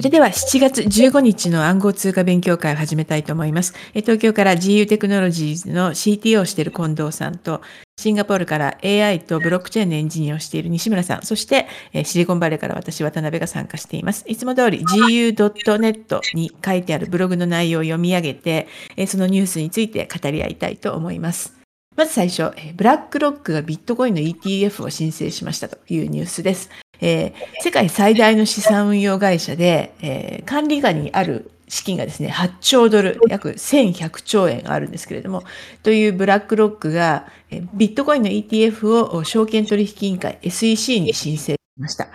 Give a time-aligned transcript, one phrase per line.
[0.00, 3.74] それでは7月15日の暗号通貨勉強会を始めたいと思います。
[3.92, 7.60] 東京から GU テクノロジーズの CTO をしている近藤さんと、
[7.98, 11.66] シンガポールから AI とブロックチェーンのエンジニアをしている西村さん、そして
[12.02, 14.24] シリコンバレーから私、渡辺が参加しています。
[14.26, 18.68] いつも通り GU.net に書いてあるブログの内容を読み上げて、
[19.06, 21.52] そのニュースについて語り合いたいと思います。
[21.94, 26.70] まず最初、ブラックロックがビットコインの ETF を申請しましたというニュースです。
[27.00, 35.44] えー、世界最大の資産運用会社で、えー、管理下にある資金がですね、8兆ドル、約1100兆円あるんですけれども、
[35.82, 42.08] というブラックロックが、えビットコインの ETF を証券取引委員会 SEC に申請しました。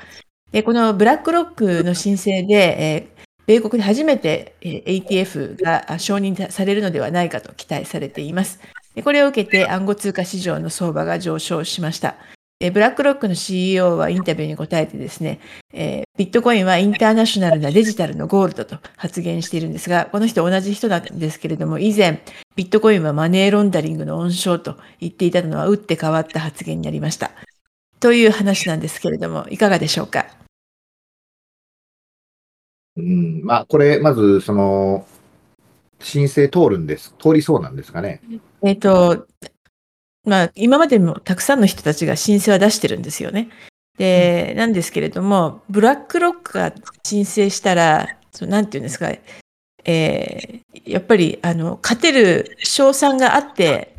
[0.51, 3.15] でこのブラックロックの申請で、え
[3.47, 8.59] 米国で初めて ATF が承認されるのではないかと期待されています。
[9.03, 12.15] これを受けて暗号通貨市場の相場が上昇しました。
[12.59, 15.41] ブラックロックの CEO はインタビューに答えてですね、
[15.73, 22.23] えー、ビットコインはインターナショナルなデジタルのゴールドと発言しているんですが、この人同じ人なんですけれども、以前、
[22.55, 27.31] ビットコインはマネーロンダリングの温床と言っていたのは打って変わった発言になりました。
[27.99, 30.25] という話なんですけれども、いかがでしょうか？
[32.95, 35.05] うん、まあ、これ、まず、その、
[35.99, 37.13] 申請通るんです。
[37.19, 38.21] 通りそうなんですかね。
[38.63, 39.27] えっ、ー、と、
[40.25, 43.49] まあ、今までもたくさんの人たちが申請は出してるんですよね。
[43.97, 46.73] で、なんですけれども、ブラックロックが
[47.03, 49.11] 申請したら、そなんていうんですか、
[49.85, 53.95] えー、やっぱりあの勝てる賞賛があって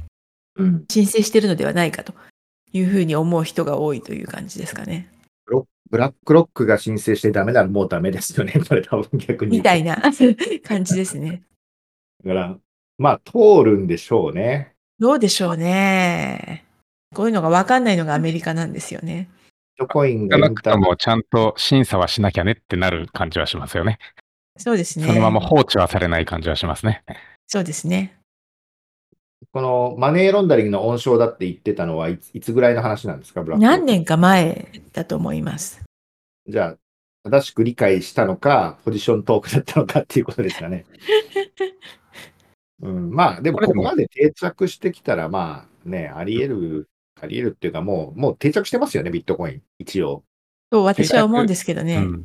[0.90, 2.12] 申請してるのではないかと
[2.72, 5.10] いうふうに思う人が多いという感じですかね。
[5.88, 9.58] ブラックロックが申請してダメならもうダメですよね、 これ多分逆に。
[9.58, 10.02] みたいな
[10.64, 11.42] 感じですね。
[12.24, 12.58] だから、
[12.98, 14.74] まあ通るんでしょうね。
[14.98, 16.64] どうでしょうね。
[17.14, 19.28] こういうのが分かんないのがアメリカなんですよね。
[19.78, 23.98] ビットコインがなくともちゃんと審査はしなきゃねってなる感じはしますよね。
[24.56, 25.06] そうですね。
[25.06, 27.04] そのまま放置はされない感じはしますね。
[27.46, 28.16] そうですね。
[29.52, 35.82] このマネーロンダリングの温床だって言ってたのはいついつぐらいの話なんですか、何年か前だと思います。
[36.48, 36.76] じゃ
[37.24, 40.86] あ、正しく理解したのか、ポジショントークだったのかっていうことですかね。
[42.82, 50.24] うん、まあ、でもここまで定着してきたら、まあね、あり得る、あり得るっていうか、もう、もう定着してますよね、ビットコイン、一応。
[50.72, 51.96] そう、私は思うんですけどね。
[51.96, 52.24] うん、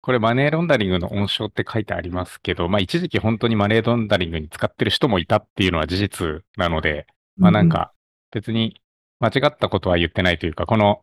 [0.00, 7.92] これ、マネーロンダリングの温床って書いてありますけど、まあ、一時期本当にマネーロンダリングに使ってる人もいたっていうのは事実なので、まあなんか、
[8.32, 8.80] 別に
[9.20, 11.02] 間違ったことは言ってないというか、この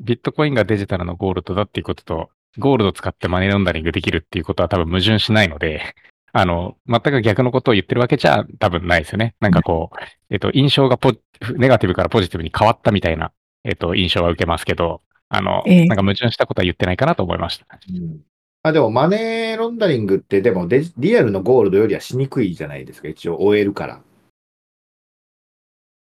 [0.00, 5.94] ビットコインがデジタルのゴールドだっていうことと、ゴールド使ってマネーロンダリングできるっていうことは多分矛盾しないので、
[6.38, 9.34] あの、全く逆のことを言ってるわけじゃ多分ないですよね。
[9.40, 9.96] なんかこう、
[10.28, 11.14] えっと、印象がポ、
[11.56, 13.32] ネガティブからポジティブに変わったみたいな、
[13.64, 17.66] えっと、印象は受けますけど、あの、えー、なんか矛盾したことは言ってないかなと思いました。
[17.90, 18.20] うん、
[18.62, 23.96] あでも、マネーロンダリングって、でもデ、リアルのゴールドよりはしにくいじゃないですか、一応、OL から。
[23.96, 24.00] っ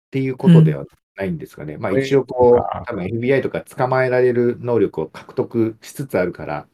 [0.10, 0.86] ていうことでは
[1.16, 1.76] ないんですかね。
[1.76, 6.66] うん、まあ、一応、こう、多分 FBI とか捕まえられる能力を獲得しつつあるから、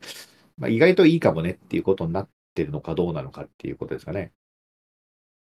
[0.58, 4.32] まあ、意外といいかもねっていうことになっってるのかどうなのかっていうことですかね。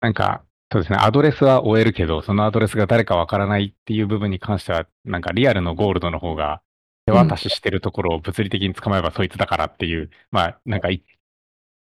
[0.00, 0.42] なんか、
[0.72, 6.62] そうですね、アドレスは終えるけど、そのアドレスが誰かわからないっていう部分に関しては、なんかリアルのゴールドの方が
[7.04, 10.88] 手渡ししてるところを物理的に捕まえばそいつだからっていう、うん、まあ、なんか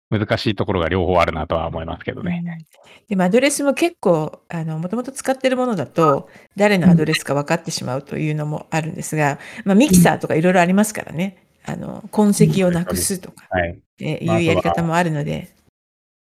[0.09, 2.43] 難しいところが両方あるなとは思いますけどね。
[2.45, 2.57] うん、
[3.07, 11.37] でもアドレスも結構、あの、もともと使ってるものだと、誰のアドレスか分かってしまうというのもあるんですが、まあ、ミキサーとかいろいろありますからね。
[11.65, 13.81] あの、痕跡をなくすとか、はい。
[13.99, 15.53] いうやり方もあるので。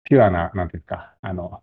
[0.04, 1.62] ピュアな、なんていうか、あの、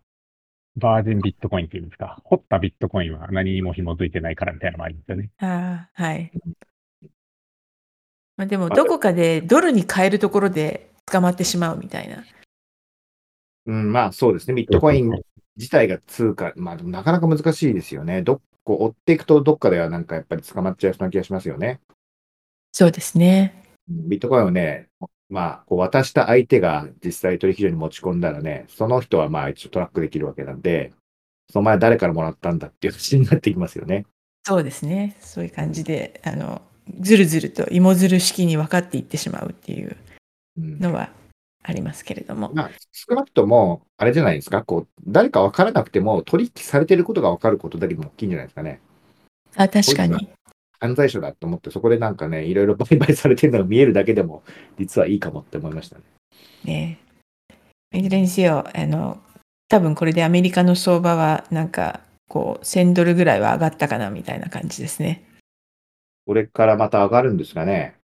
[0.76, 5.30] バージンビットコインっていうんですか、掘ったビットコインは何にも紐づいてないからみたいなのもありますよね。
[5.38, 6.32] ああ、はい。
[8.36, 12.24] まあ、でも、どこかでドルに変えるところで捕まってしまうみたいな。
[13.66, 14.54] うん、まあそうですね。
[14.54, 15.10] ビットコイン
[15.56, 18.22] 自体が通貨、まあなかなか難しいですよね。
[18.22, 21.80] どこ追っていくとどっかではなんかやっぱり捕まっちゃいそうな気がしますよね。
[22.72, 23.63] そうですね。
[23.88, 24.88] ビットコインをね、
[25.28, 30.92] まあ、こう渡した相手が実際取引所に持ち込んだらね、その人はまあ一応トラックできるわけなんで、
[31.50, 34.06] その前誰からもらったんだっていう話になってきますよね。
[34.44, 35.16] そうですね。
[35.20, 36.62] そういう感じで、あの、
[37.00, 39.96] ずるずると芋づる式に分かっていってしまうっていう
[40.58, 41.10] のは
[41.62, 42.48] ありますけれども。
[42.48, 48.80] うん、まあ、少なくとも、あれじゃないですか、こう、誰か分からなくても取引されてることが分かることだけでも大きいんじゃないですかね。
[49.56, 50.28] あ、確かに。
[50.80, 54.42] 犯罪者だと思って、そこでなんかね、いろいろ売買されてるのが見えるだけでも、
[54.78, 56.02] 実はいいかもって思いましたね。
[56.64, 56.98] ね
[57.92, 59.20] いずれにせよ、あの、
[59.68, 65.24] 多分これでアメリカの相場は、なんか、こう、1000ドルぐらいは上がったかなみたいな感じですね。
[66.26, 67.96] これからまた上がるんですかね。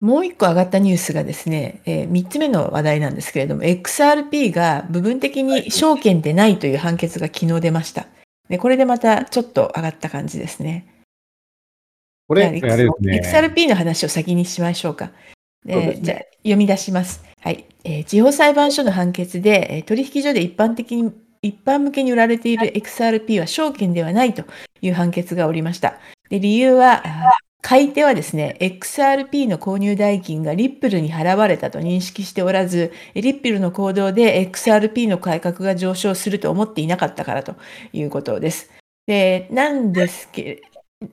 [0.00, 8.06] もう一個上がったニュースがですね、えー、3つ目の話題なんですけれども、XRP が部分的に証券でないという判決が昨日出ました。
[8.48, 10.86] でこれでまたちょっと上がった感じですね。
[12.30, 15.10] これ、ね、XRP の話を先にしましょうか。
[15.64, 17.24] で、じゃあ読み出します。
[17.40, 21.12] はい、えー、地方裁判所の判決で、えー、取引所で一般的に
[21.42, 24.44] 一般向けに売られている XRP は証券ではないと
[24.80, 25.98] いう判決がおりました。
[26.28, 27.02] で理由は、
[27.62, 37.56] 買い手はですね、XRP の購入代金がリップルに払われたと認識しておらず、リップルの行動で XRP の価格が上昇すると思っていなかったからと
[37.92, 38.70] いうことです。
[39.08, 40.62] で、なんですけ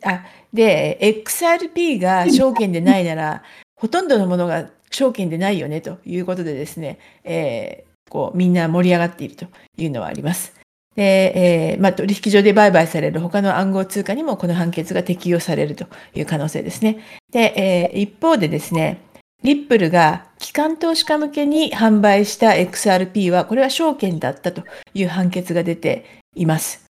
[0.04, 3.44] あ、で、XRP が証券でないなら、
[3.76, 9.46] ほとんどのものが証券でないよねということでですね、えー、こうみんな盛り上がっていると
[9.78, 10.54] いうのはあります。
[10.96, 15.86] で、えーまあ、取引所で売買される他の暗号通貨にもこの判決が適用されると
[16.16, 16.98] いう可能性ですね。
[17.32, 17.54] で、
[17.94, 19.02] えー、一方でですね、
[19.44, 24.64] リップルが機関投資家向けに販売した XRP は、これは証券だったと
[24.96, 26.87] いう判決が出ています。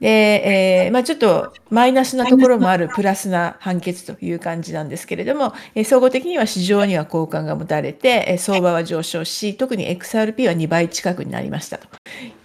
[0.00, 11.86] で、えーまあ、ちょっとマイナスなところもあるプラスな判決という感じなんですけれども、えー、総合的には市場には好感が持たれて、えー、相場は上昇し、特に XRP は2倍近くになりましたと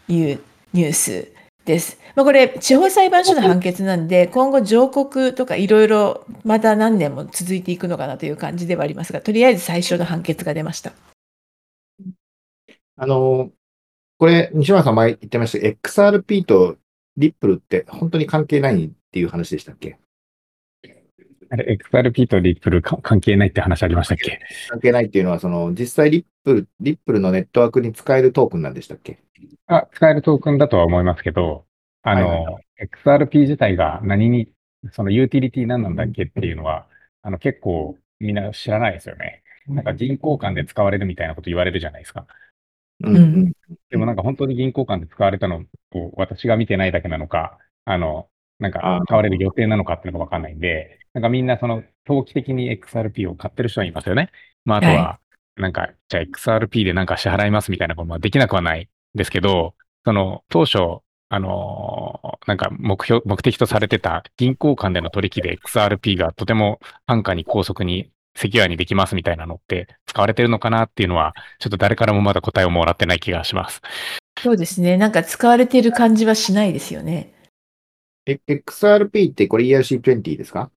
[0.09, 0.39] いう
[0.73, 1.31] ニュース
[1.63, 1.97] です。
[2.15, 10.91] まあ、これ、地方裁判所の判決なんで、今後上告とかいろいろまた何年も続いていくのかなという感じではありますが、とりあえず最初の判決が出ました。
[12.97, 13.49] あの、
[14.17, 16.77] これ、西村さん前言ってました XRP と
[17.17, 19.97] リップルって本当に関係ないっていう話でしたっけ？
[21.49, 24.39] あれ、XRP とリップル関係ないって話ありましたっけ？
[24.69, 29.19] 関係ないっていうのは、その、実際リップル、リップルのネットワークに使えるトークンなんでしたっけ？
[29.67, 31.65] あ、使えるトークンだとは思いますけど、
[32.01, 34.49] あの、はいはい、XRP 自体が何に、
[34.91, 36.87] そのユーティリティ何なんだっけっていうのは、
[37.21, 39.43] あの、結構みんな知らないですよね。
[39.67, 42.27] なんか銀行間で使われるみたいなこと言われるじゃないですか。
[43.01, 43.51] うん。
[43.89, 54.31] でもなんか本当に銀行間で使われたのを私が見てないだけなのか、あの、なんか買われる予定なのかっていうのがわかんないんで、なんかみんなその投機的に XRP を買ってる人はいますよね。
[54.63, 55.19] まああとは、
[55.57, 59.75] なんか、じゃあ XRP でなんか支払いますみたいなこともできなくはないですけど、
[60.05, 73.81] その当初、あのなんか目標、目的とされてた銀行間での取引で XRP がとても安価に高速にセキュアにできますみたいなのって使われてるのかなっていうのは、ちょっと誰からもまだ答えをもらってない気がします。
[74.41, 74.97] そうですね。
[74.97, 77.33] なんか使われてる感じはしないですよね。
[78.25, 80.71] え、XRP ってこれ ERC20 ですか？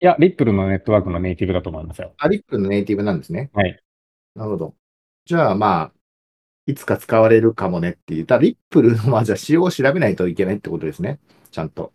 [0.00, 2.12] いや、リップルのネットワークのネイティブだと思いますよ。
[2.18, 3.50] あ、リップルのネイティブなんですね。
[3.54, 3.80] はい。
[4.34, 4.74] なるほど。
[5.24, 5.92] じゃあまあ、
[6.66, 8.26] いつか使われるかもねっていう。
[8.26, 11.20] ただ、リップルの、まあ、じゃあ仕様を調べないといけないってことですね。
[11.52, 11.92] ちゃんと。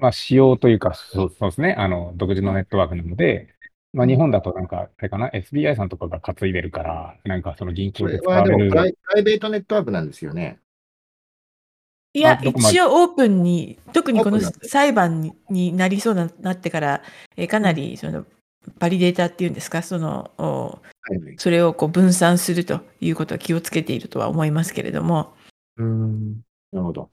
[0.00, 1.74] まあ、仕様というか、そうですね。
[1.78, 3.54] あの、独自のネットワークなので、
[3.92, 8.70] まあ、日本だとなんか、あれかな、SBI さんとかが担いでるから、なんかその銀行で使われる。
[8.70, 10.58] プライベートネットワークなんですよね。
[12.12, 17.02] いや、一応オープンに、特にこの裁判になりそうになってから、
[17.36, 18.24] えかなりその
[18.78, 20.80] バリデータっていうんですか、その、は
[21.14, 25.34] いはい、それをこう分散するということは気をつけているとは思いますけれども。
[25.76, 26.34] うん、
[26.72, 27.10] なるほど。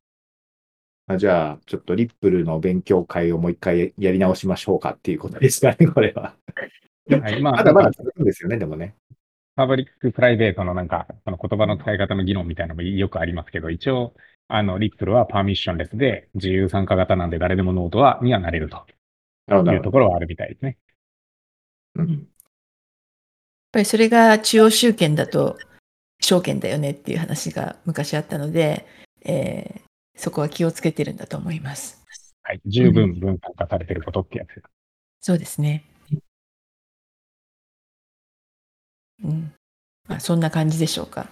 [1.10, 6.36] あじゃあ、ちょっとリップルの勉強会をもう一回やり直しましょうかっていうことですかね、 これは。
[7.10, 8.94] はい、まあ、まだまだ続くんですよね、でもね。
[9.56, 14.14] パブリックプライベートのなんか、その言葉の使い方の議論みたいなのもよくありますけど、一応、
[14.50, 18.86] あの、リップルはパーミッションレスで自由参加型なんで誰でもノードは、にはなれると
[19.50, 20.78] いうところはあるみたいですね。
[21.96, 22.10] うん。
[22.10, 22.20] やっ
[23.72, 25.58] ぱりそれが中央集権だと
[26.22, 28.86] 証券だよねっていう話が昔あったので、
[29.24, 29.87] えー、
[30.18, 32.04] そこは気をつけてるんだと思います。
[32.44, 32.62] はい。
[32.66, 34.64] 十分分散化されてることってやつ、うん、
[35.22, 35.86] そうですね。
[39.24, 39.54] うん。
[40.08, 41.28] まあ、そんな感じでしょうか。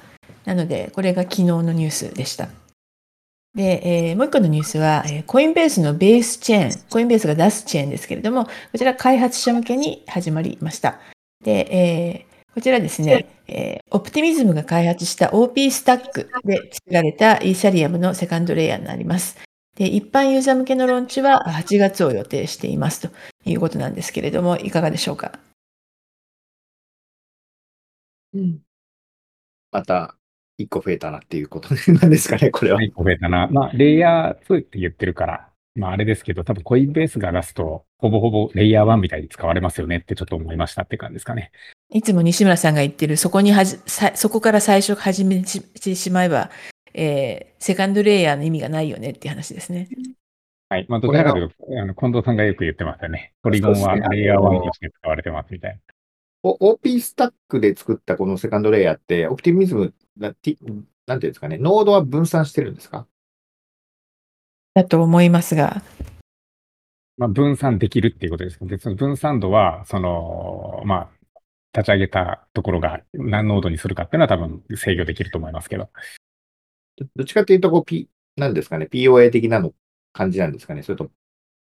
[0.46, 2.50] なので、これが昨日のニュースでした。
[3.56, 11.00] で、えー、もう一個のニュースは、えー、コインベースのベースチェーン、コインベースが出すチェーンですけれども、こちら開発者向けに始まりました。
[11.42, 19.36] で、えー、こちらですね、えー、オプティミズムが開発した OP スタックで作られたイーサリアムのセカンドレイヤーになります。
[19.76, 23.10] で、一般ユーザー向けのローンチは8月を予定していますと
[23.44, 25.38] いうことなんですけれども、いかがでしょうか？
[28.34, 28.60] うん。
[29.74, 30.16] また、
[30.58, 32.80] 1個増えたなっていうことなんですかね、これは。
[32.80, 33.48] 1個増えたな。
[33.52, 41.52] まあ、レイヤー2って言ってるから、まあ、あれですけど、多分コインベースが出すと、ほぼほぼレイヤー1みたいに使われますよねってちょっと思いましたって感じですかね。
[41.90, 43.78] いつも西村さんが言ってる、そこにはじ、
[44.16, 46.50] そこから最初始めてしまえば、
[46.94, 49.88] えー、セカンドレイヤーの意味がないよねっていう話ですね。
[50.70, 50.86] はい。
[50.90, 53.34] まあ、どちらかというと、あの近藤さんがよく言ってましたね。
[53.44, 55.80] ポリゴンはレイヤー1として使われてますみたいな。
[56.44, 60.58] お OP スタックで作ったこのセカンドレイヤーって、オプティミズムな、ティ
[61.06, 63.08] なんていうんですかね、ノードは分散してるんですか
[64.74, 65.82] だと思いますが、
[67.18, 71.10] まあ、分散できるっていうことですで、その分散度は、その、まあ、
[71.76, 75.90] 立ち上げたところが何ノードにするかっていうのは多分制御できると思いますけど。
[76.98, 79.74] どどっちかというと、こう、P、なんですかね、POA 的なの
[80.14, 80.84] 感じなんですかね？
[80.84, 81.12] それと、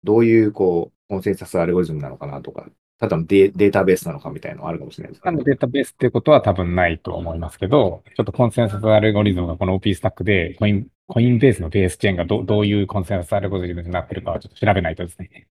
[0.03, 2.67] どういう、こう、コンセンサスアルゴリズムなのかなとか、
[2.99, 5.43] ただのデデータベースなのかみたいなのがあるかもしれないですねあの。
[5.43, 15.47] データベースっていうことは多分ないと思いますけど、ちょっとコンセンサスアルゴリズムがこの OP スタックでコイン、コインベースのベースチェーンがどどういうコンセンサスアルゴリズムになってるかはちょっと調べないとですね。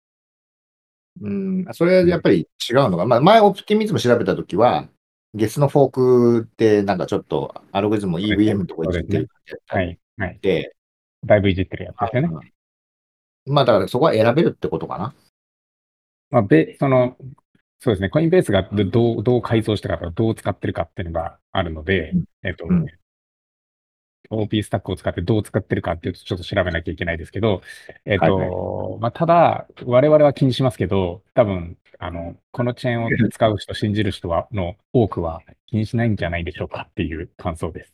[1.21, 4.87] うん、それはやっぱり違うのが、まあ、前オプティミズム調べたときは、
[5.33, 9.29] ゲスのフォークってなんかちょっとアルゴリズムを EVM のとこ行ってる
[9.67, 9.81] は。
[9.81, 9.99] い。
[10.17, 10.39] はい。
[10.41, 10.75] で、
[11.25, 12.53] だいぶいじってるやつですよね。
[13.45, 15.13] まあだからそこは選べるってことかな。
[16.29, 17.15] まあ、べ、その、
[17.79, 22.85] そうですね、コインベースがどどう、どう改造したかとか、どう使ってるかっていうのがあるので、えっと、うん
[24.29, 27.61] OP スタックを使ってどう使ってるかっていうとちょっと調べなきゃいけないですけど、
[28.05, 37.93] えっと、まあ、ただ、我々は気にしますけど、多分、あの、このチェーンを使う人、信じる人は、の多くは気にしないんじゃないでしょうかっていう感想です。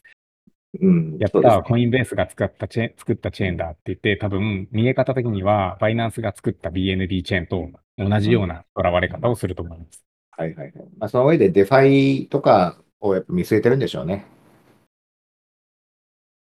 [0.81, 1.17] うん。
[1.19, 10.03] やった、 Coinbase が使ったチェーン、作ったチェーンだって言って、多分、見え方的には、 Binance が作った BNB チェーンと同じような捉われ方をすると思います。
[10.31, 10.73] はいはいはい。
[10.97, 14.25] まあ、その上で DeFi とかをやっぱ見据えてるんでしょうね。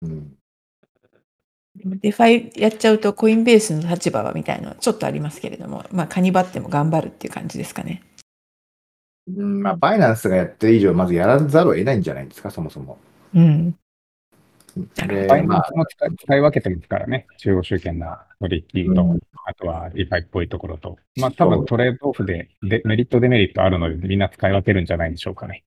[0.02, 0.36] うん。
[1.76, 8.02] でも DeFi やっちゃうと Coinbase の立場はみたいなのはちょっとありますけれども、まあ、カニバっても頑張るっていう感じですかね。
[9.28, 12.98] うんまあ、 Binance がやってる以上、まずやらざるを得ないんじゃないですか、そもそも。
[13.34, 13.76] うん。
[14.94, 17.26] で、バイナンまあ、スも使い使い分けてますからね。
[17.38, 20.98] 中央集権な取引と、うんあとはリファイっぽいところと。
[21.16, 25.62] まあ多分トレードオフででメリットデメリットあるのでみんな使い分けるんじゃないでしょうかね。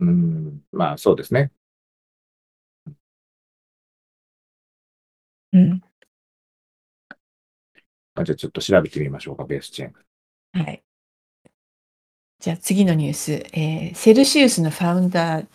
[0.00, 1.52] うん、まあそうですね。
[5.52, 5.82] うん。
[8.14, 10.64] まあ、じゃあちょっと調べてみましょうか、ベースチェーン。
[10.64, 10.82] はい。
[12.40, 15.46] じゃあ次のニュース、えーセルシウスのファウンダー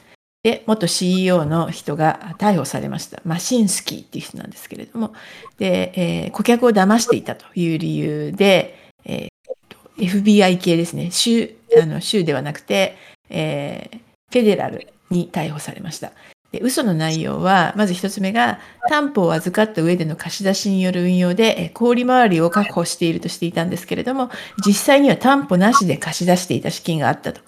[0.44, 3.22] で元 CEO の人が逮捕されました。
[3.26, 5.14] マシンスキーっていう人なんですけれども、
[5.58, 9.30] で、えー顧客を騙していたという理由で、えー
[9.70, 12.96] と FBI 系ですね、州あの州ではなくて、
[13.30, 14.00] えー
[14.32, 16.12] フェデラルに逮捕されました。
[16.52, 24.30] で嘘の内容は、まず一つ目が、担保を預かった上での貸し出しによる運用で、えー小売回りを確保しているとしていたんですけれども、
[24.66, 27.42] 実際には担保なしで貸し出していた資金があったと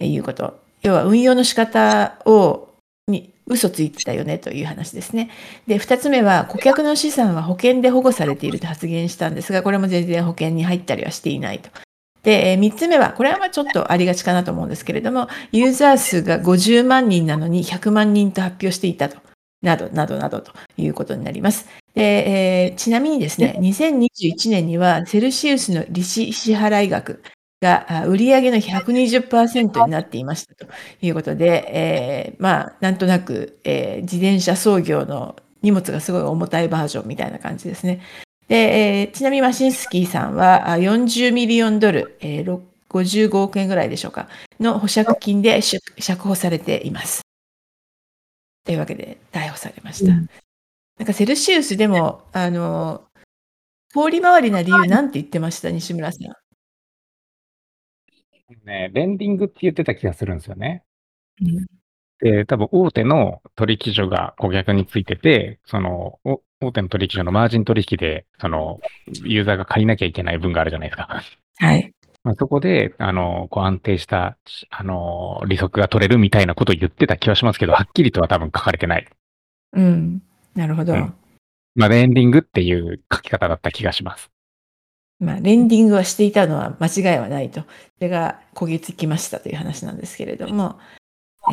[0.00, 0.58] いうこと。
[0.82, 2.68] 要は運用の仕方を、
[3.08, 5.30] に嘘ついてたよねという話ですね。
[5.66, 11.70] で、二つ目は、顧客の資産は保険で保護されていると発言したんですが、これも全然保険に入ったりはしていないと。
[12.26, 19.18] で、えー三つ目は、これはまあちょっとありがちかなと思うんですけれども、ユーザー数が50万人なのに100万人と発表していたと。
[19.62, 21.66] など、など、などということになります。
[21.94, 22.02] で、
[22.66, 27.22] えーちなみにですね、2021年にはセルシウスの利子支払い額
[27.62, 30.66] があ売上の120%になっていましたと
[31.00, 38.00] いうことで、えーまあ、なんとなく、えー自転車操業の荷物がすごい重たいバージョンみたいな感じですね。
[38.48, 44.28] で、えーちなみにマシンスキーさんはあ40ミリオンドル、えーろ55億円ぐらいでしょうか、
[44.60, 47.22] の保釈金で釈釈放されています。
[48.64, 50.12] というわけで逮捕されました。
[50.12, 50.28] うん
[50.98, 53.04] なんかセルシウスでも、あの、
[53.90, 56.22] 通り回りな理由なんて言ってました、西村さん。
[58.64, 60.84] ね、レンディングって言ってた気がするんですよね。
[61.42, 61.75] うん
[62.20, 68.80] で、多分大手の取引所が顧客についてて、その、お大手の取引所のマージン取引で、その、
[69.24, 71.22] ユーザーが借りなきゃいけない分があるじゃないですか。
[71.58, 71.92] はい。
[72.24, 74.36] まあ、そこで、あの、こう安定した、
[74.70, 79.06] あの、利息が取れるみたいなことを言ってた気はしますけど、はっきりとは多分書かれてない。
[79.74, 80.22] うん。
[80.54, 80.94] なるほど。
[80.94, 81.14] うん
[81.78, 84.30] まあ、レンディングっていう書き方だった気がします。
[85.20, 87.60] まあ、レンディングはしていたのは間違いはないと。
[87.60, 87.66] そ
[88.00, 90.78] れが焦げつきましたという話なんですけれども。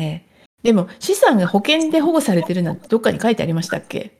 [0.00, 0.33] えー
[0.64, 4.18] でも、資産が保険で保護されてるなんてどっかに書いてありましたっけ？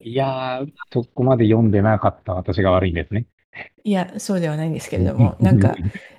[0.00, 3.26] いやー、そこまで読んでなかった私が悪いんですね。
[3.82, 5.74] いや、そうではないんですけれども、なんか、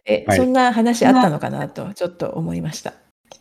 [0.05, 2.93] え、はいそんな話あったのかなと、ちょっと思いました。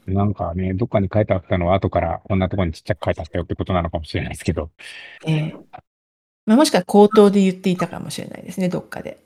[0.07, 4.71] なんかね、どっかに書いてあったのは後からこんなところにちっちゃく書いてあったよってことなのかもしれないですけど。
[5.27, 5.57] えー
[6.45, 9.19] まあ、もしくは口頭で言っていたかもしれないですね、どっかで。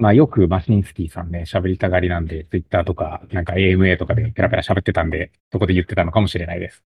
[0.00, 6.82] まあよくマシンスキーさんね、喋りたがりなんで、ツイッターとか、なんか AMA とかでペラペラ喋ってたんで、そこで言ってたのかもしれないです。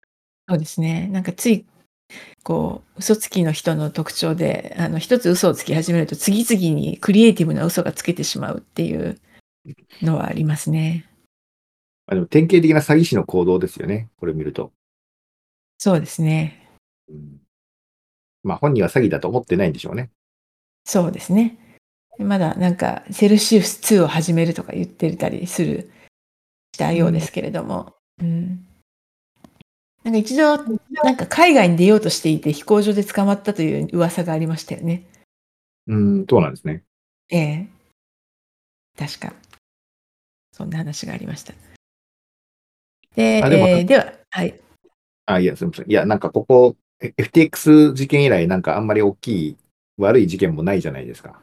[0.49, 1.09] そうですね。
[1.09, 1.67] なんかつい
[2.45, 9.21] こう、嘘つきの人の特徴で、あの、一つ嘘をつき始めると、次々にクリエイティブな嘘がつけてしまうっていう
[10.03, 11.07] のはありますね。
[12.07, 14.09] あでも典型的な詐欺師の行動ですよね。
[14.19, 14.73] これ見ると。
[15.79, 16.69] そうですね。
[17.09, 17.41] うん、
[18.43, 20.11] まあ本人は詐欺だと思ってないんでしょうね。
[20.85, 21.70] そうですね。
[22.19, 25.91] まだなんか、セルシウス2を始めるとか言ってたりする、
[26.75, 27.95] したようですけれども。
[28.21, 28.67] うん。
[30.05, 30.57] なんか一度、
[31.03, 35.05] なんか海外に出ようとしていて飛行場で捕まったという噂がありましたよね。
[35.87, 36.85] うん、そうなんですね。
[37.31, 37.69] ええ。
[38.99, 39.33] 確か。
[40.53, 41.55] そんな話がありました。
[43.15, 44.61] で、あでもえーでは、はい。
[45.27, 45.91] あ、いや、すみません。
[45.91, 49.57] いや、なんかここ、え FTX 事件以来、なんかあんまり大きい
[49.99, 51.41] 悪い事件もないじゃないですか。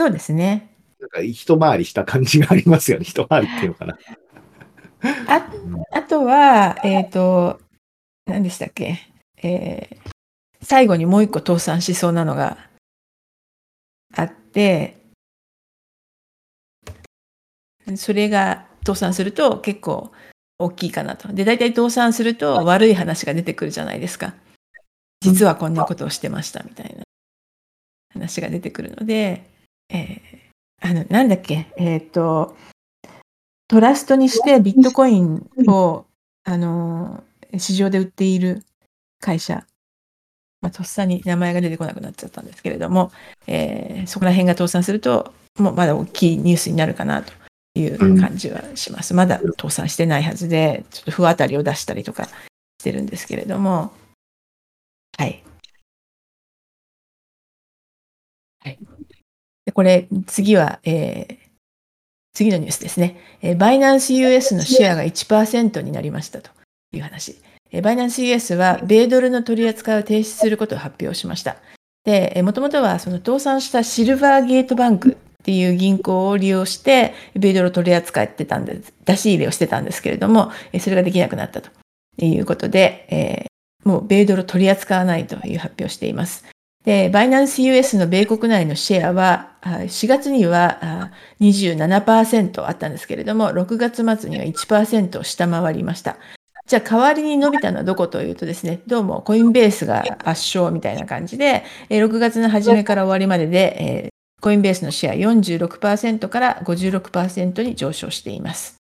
[0.00, 0.70] そうですね。
[0.98, 3.04] なんか一回りした感じがありますよね。
[3.04, 3.98] 一回りっていうのかな。
[5.28, 5.46] あ
[5.92, 7.60] あとは、えっ、と、
[8.24, 8.98] 何でしたっけ、
[9.42, 10.10] えー
[10.62, 12.58] 最後にもう一個倒産しそうなのが
[14.14, 14.96] あって、
[17.96, 20.12] それが倒産すると結構
[20.58, 21.32] 大きいかなと。
[21.32, 24.34] で、大体倒産すると悪い話が出てくるじゃないですか。
[25.20, 27.04] 実はこんなことをしてましたみたいな
[28.12, 29.59] 話が出てくるので、
[29.90, 30.40] えー
[30.82, 32.56] あの、なんだっけ、えっ、と、
[33.68, 36.06] トラストにしてビットコインを、
[36.44, 38.64] あのー市場で売っている
[39.20, 39.66] 会社、
[40.60, 43.12] まあ、とっさに名前が出てこなくなっちゃったんですけれども、
[43.48, 47.32] えーそこら辺が倒産すると、もうまだ大きいニュースになるかなと
[47.74, 49.14] いう感じはします。
[49.14, 52.26] まだ倒産してないはずで、ちょっと不当たりを出したりとか
[52.80, 53.92] してるんですけれども、
[55.18, 55.42] はい。
[58.60, 58.78] はい。
[59.70, 61.50] でこれ、次は、えー
[62.32, 63.16] 次のニュースですね。
[63.42, 66.52] えー、バイナンス US のシェアが1%になりましたと
[66.92, 67.36] いう話。
[67.72, 71.56] えーバイナンス US は米ドルの取り扱いを停止することを発表しました。
[72.04, 81.70] で、えーもともとはその倒産したシルバーゲートバンクっていう銀行を利用して、米ドル取り扱ってたんです、出し入れをしてたんですけれども、えそれができなくなったと
[82.18, 83.50] いうことで、えー
[83.82, 86.44] もう米ドル取り扱わないという発表をしています。
[86.84, 96.16] バイナンス US の米国内のシェアは、4月には27%あったんですけれども、6月末には1%を下回りました。
[96.66, 104.08] じゃあ代わりに伸びたのはどこというとですね、どうもコインベースが圧勝みたいな感じで、6月の初めから終わりまでで、
[104.40, 108.76] コインベースのシェア46%から56%に上昇しています。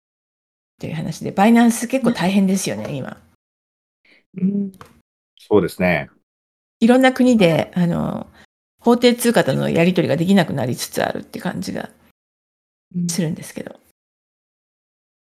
[0.79, 3.17] という話で、バイナンス結構大変ですよね、今。
[4.39, 4.71] うん、
[5.39, 6.11] そうですね。
[6.79, 8.27] いろんな国で、あの、
[8.79, 11.89] 法定通貨とのやり取りができなくなりつつあるって感じが
[12.95, 13.79] うんするんですけど。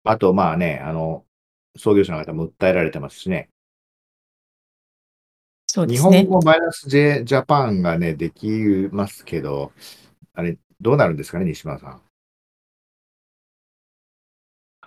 [0.03, 1.25] あと、まあね、あの、
[1.77, 3.49] 創業者の方も訴えられてますしね。
[5.67, 6.25] 日本そうですね。
[6.25, 8.47] 語バイナンス J ジャパンがね、でき
[8.91, 9.73] ますけど、
[10.33, 12.01] あれ、どうなるんですかね、西村さん。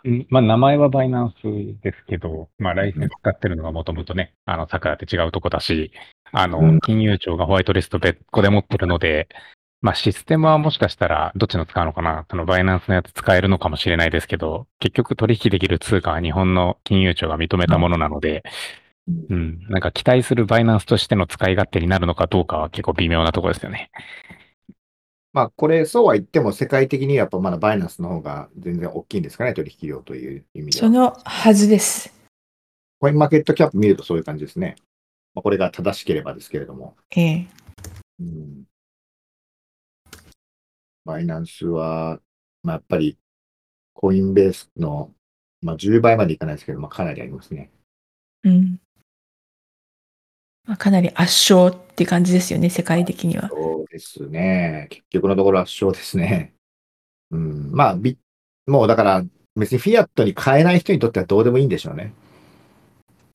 [0.04, 1.42] うんまあ、名前はバイナンス
[1.82, 5.90] ですけど、まあ、ライセンス使ってるのがもともとね、あの、桜って違うとこだし、
[6.32, 9.28] あうんの、金融庁がホワイトリスト別個で持ってるので、
[9.80, 18.42] まあ、システムはもしかしたら、どっちの使うのかな、そのバイナンスのやつ使えるのかもしれないですけど、結局取引できる通貨は日本の金融庁が認めたものなので、
[19.30, 23.90] うん、なんか期待するバイナンスとしての使い勝手になるのかどうかは結構微妙なところですよね。
[25.32, 30.88] まあ、これ、そうは言っても、世界的にやっぱまだバイナンスの方が全然大きいんですかね、取引量という意味では。
[30.88, 32.12] そのはずです。
[32.98, 34.74] コインマーケットキャップ見るとそういう感じですね。
[35.38, 36.96] まあ、これが正しければですけれども。
[37.16, 37.46] ええ
[38.18, 38.64] うん、
[41.04, 42.18] バイナンスは、
[42.64, 43.16] まあ、やっぱり
[43.92, 45.12] コインベースの、
[45.62, 47.70] まあ、10倍までいかないですけど、まあ、かなりありますね。
[48.42, 48.80] うん。
[50.66, 53.48] まあ、かなり圧勝って感じですよね、世界的には。
[53.48, 54.88] そうですね。
[54.90, 56.52] 結局のところ圧勝ですね。
[57.30, 58.18] うん、まあ、ビ
[58.66, 59.24] もうだから、
[59.54, 62.12] 別にフィアットに変えない人にとってはどうでもいいんでしょうね。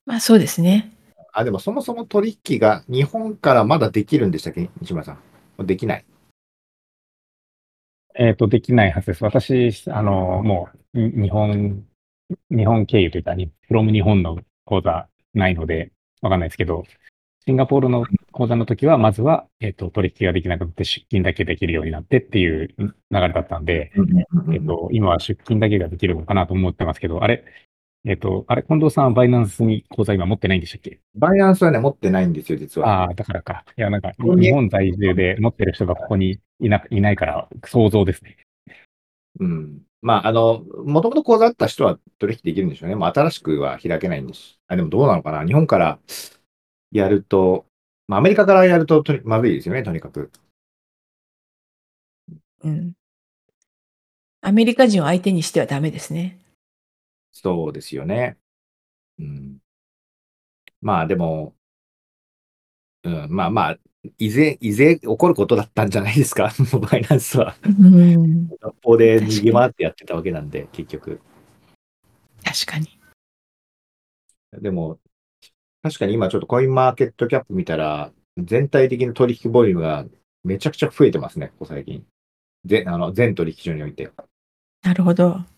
[0.05, 0.91] まあそうですね。
[1.33, 4.69] あ、でもそもそも取引が日本からまだできるんでしたっけ？
[4.81, 5.17] 西村さ
[5.59, 5.65] ん。
[5.65, 6.05] できない。
[8.15, 9.23] えっ、と、できないはずです。
[9.23, 11.83] 私、あの、もう、に日本、
[12.51, 15.91] 日本経由というか、に from 日本の口座ないので、
[16.21, 16.83] わかんないですけど、
[17.45, 23.91] シンガポールの口座の時は、まずは、えっ、と、取引ができなくなって出金だけできるようになってっていう流れだったんで、
[24.53, 27.43] えっ、と、今は出金だけができるのかなと思ってますけど、あれ、
[28.05, 30.99] えっ、と、あれ、近藤さんはバイナンスに口座今持ってないんでしたっけ？
[31.15, 33.03] バイナンスはね、持ってないんですよ、実は。
[33.05, 33.63] ああ、だからか。
[33.77, 38.37] いや、なんか、日本在住で持ってる人がここにいないないから、想像ですね。
[39.39, 39.81] うん。
[40.01, 42.95] まあ、あの、もともと口座あった人は取引できるんでしょうね。
[42.95, 44.59] もう新しくは開けないんです。
[44.67, 45.45] あ、でもどうなのかな？
[45.45, 45.97] 日本から
[46.91, 47.65] やると、
[48.09, 50.29] まあ、アメリカからやるととにまずいですよね、とにかく。
[52.65, 52.91] うん。
[54.41, 56.37] アメリカ人を相手にしてはダメですね。
[57.33, 58.37] そうですよね。
[59.19, 59.57] うん。
[60.81, 61.55] まあでも、
[63.03, 63.77] うん、まあまあ、
[64.17, 66.51] いずれ、いずれ起こることだったんじゃないですか、
[66.91, 67.55] バイナンスは。
[67.65, 68.47] うん。
[68.47, 71.19] 学校で逃げ回ってやってたわけなんで、結局。
[72.43, 72.87] 確かに。
[74.61, 74.99] でも、
[75.81, 80.05] 確かに今ちょっとコインマーケットキャップ見たら、全体的な取引ボリュームが
[80.43, 82.05] めちゃくちゃ増えてますね、ここ最近。
[82.65, 84.07] ぜあの全取引所において。
[84.07, 84.25] こ
[84.83, 85.52] なるほど。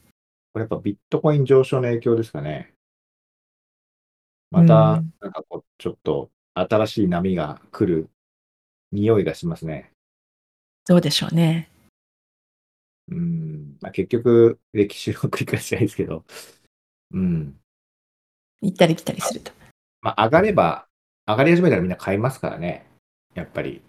[0.60, 2.74] れやっぱビットコイン上昇の影響ですかね。
[4.52, 8.10] またうん、なんかこう、ちょっと新しい波が来る
[8.91, 9.91] 匂いがしますね。
[10.88, 11.70] どうでしょうね。
[13.10, 13.78] うん。
[13.82, 16.24] まあ、結局、歴史を繰り返しないですけど、
[17.12, 17.60] うん。
[18.62, 19.52] 行ったり来たりすると。
[20.02, 20.88] まあ、上がれば、
[21.28, 22.86] 上がり始めたらみんな買いますからね。
[23.34, 23.82] やっぱり。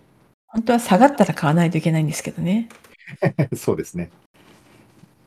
[0.48, 2.68] 本当は下がったら買わないといけないんですけどね。
[3.56, 4.10] そうですね。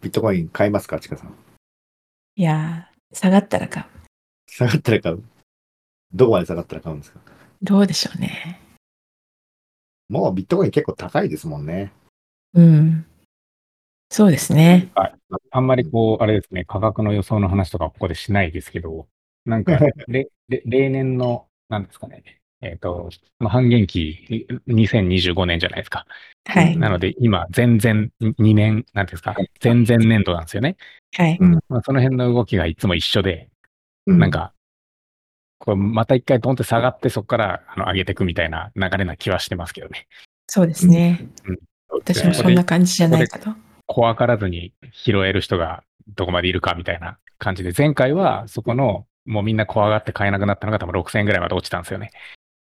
[0.01, 1.35] ビットコイン買いますか、ちかさん？
[2.35, 3.85] いやー、下がったら買う。
[4.49, 5.23] 下がったら買う？
[6.13, 7.19] どこまで下がったら買うんですか？
[7.61, 8.61] どうでしょうね。
[10.07, 11.91] もうビットコイン結構高いですもんね。
[12.53, 13.05] うん。
[14.09, 14.91] そうですね。
[15.51, 19.07] あんまりこう、あれですね、価格の予想の話とかここでしないですけど、
[19.45, 22.23] なんか、 れれ例年の、なんですかね、
[22.61, 26.05] えっ、と、まあ半減期、2025年じゃないですか。
[26.45, 26.77] はい。
[26.77, 30.75] なので、今、全然2年、なんですか、全然年度なんですよね。
[31.15, 31.37] はい。
[31.39, 33.49] まあ、その辺の動きがいつも一緒で、
[34.07, 34.53] うなん、か、
[35.59, 40.07] これまた一回ドンって下がって、そこからあの上げていくみたいな流れな気はしてますけどね。
[40.47, 41.27] そうですね。
[41.89, 43.51] 私もここでそんな感じじゃないかと。
[43.85, 45.83] 怖がらずに拾える人が
[46.15, 52.11] どこまでいるかみたいな感じで、前回はそこの、もうみんな怖がって買えなくなったのが多分6000円ぐらいまで落ちたんですよね。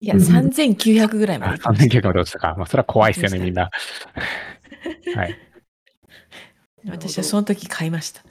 [0.04, 2.54] いや、うん3900ぐらいまで行きまし3900まで落ちたか。
[2.58, 3.70] まあ、それは怖いですよね、みんな。
[5.16, 5.34] はい。
[6.84, 6.92] た。
[6.92, 8.22] 私はその時買いました。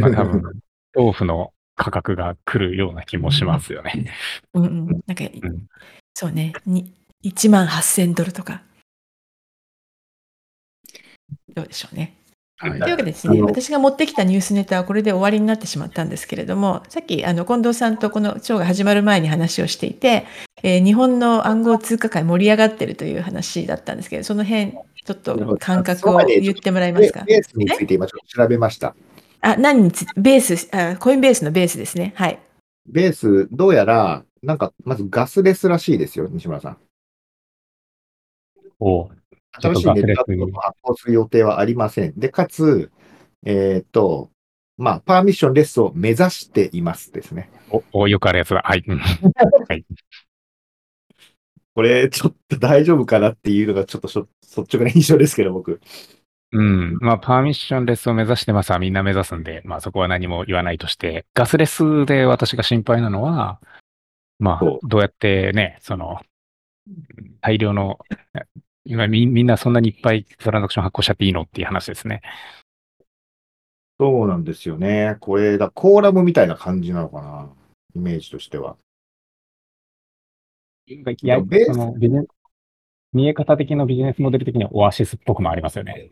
[0.00, 0.60] まあ、多分、
[0.94, 4.12] 豆腐の価格が来るような気もしますよね。
[4.54, 4.86] うんうん。
[5.08, 5.30] なんか、ん
[6.14, 6.52] そうね。
[6.64, 8.62] に1万8000ドルとか。
[11.52, 12.14] どうでしょうね。
[12.60, 20.26] はいというわけでですね、私が持ってきたニュースネタはこれで終わりになってしまったんですけれども、さっきあの近藤さんとこのショーが始まる前に話をしていて、
[20.62, 27.24] えー日本の暗号通貨界盛り上がってるという話だったんですけど、その辺、ちょっと感覚を言ってもらえますか？
[27.24, 28.94] ベースについて今ちょっと調べました。
[29.40, 32.12] あ、何につベースあ、コインベースのベースですね。
[32.16, 32.38] はい。
[32.86, 36.76] ベース、どうやら、なんか、まずガスレスらしいですよ、西村さん。
[38.78, 39.10] おう
[39.60, 42.18] ちょっ新としいネットワークガスレスにを発行する予定はありません。
[42.18, 42.90] で、かつ、
[43.44, 44.30] えっ、と、
[44.76, 47.50] まあ、パーミッションレスを目指していますですね。
[47.70, 48.62] おおよくあるやつだ。
[48.64, 48.84] はい。
[48.86, 49.00] うん
[51.74, 55.80] これ、ちょっと大丈夫かなっていうのが、ちょっと率直な印象ですけど、僕。
[56.52, 56.98] うん。
[57.00, 63.60] まあ、パーミッションレスを目指してますはみんな目指すんで、まあそこは何も言わないとして、ガスレスで私が心配なのは、
[64.40, 66.20] まあそ、どうやってね、その、
[67.40, 67.98] 大量の、
[68.84, 72.22] 今みみんなそんなにいっぱいトランザクション発行しちゃっていいのっていう話ですね。
[74.00, 75.18] そうなんですよね。
[75.20, 77.48] これだ、コーラムみたいな感じなのかな、
[77.94, 78.76] イメージとしては。
[80.94, 82.26] いや、そのビジネス、
[83.12, 86.10] 見え方的なビジネスモデル的にはオアシスっぽくもありますよね。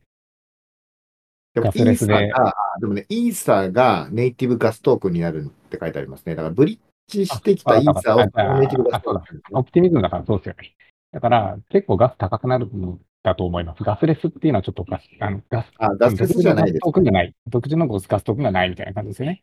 [1.54, 6.36] でもガスレスでイーサが、でもね、イーサがネイティブガストークンになるって書いてありますね。
[6.36, 10.74] だから、ブリッジしてきたイーサをあああネイティブガストークオプティミズムだからそうですよね。
[11.12, 13.82] だから、結構ガス高くなるんだと思います。
[13.82, 15.16] ガスレスっていうのはちょっとおかしい。
[15.20, 17.00] あの、ガス、あ、ガスレスじゃないです独自のガストー。
[17.00, 17.34] クンがない。
[17.48, 19.42] 独自のガストークンがないみたいな感じですよね。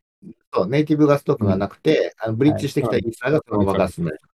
[0.53, 4.34] そう、ネイティブガストークンがなくて、あのブリッジしてきたイーサがそのままガスになると。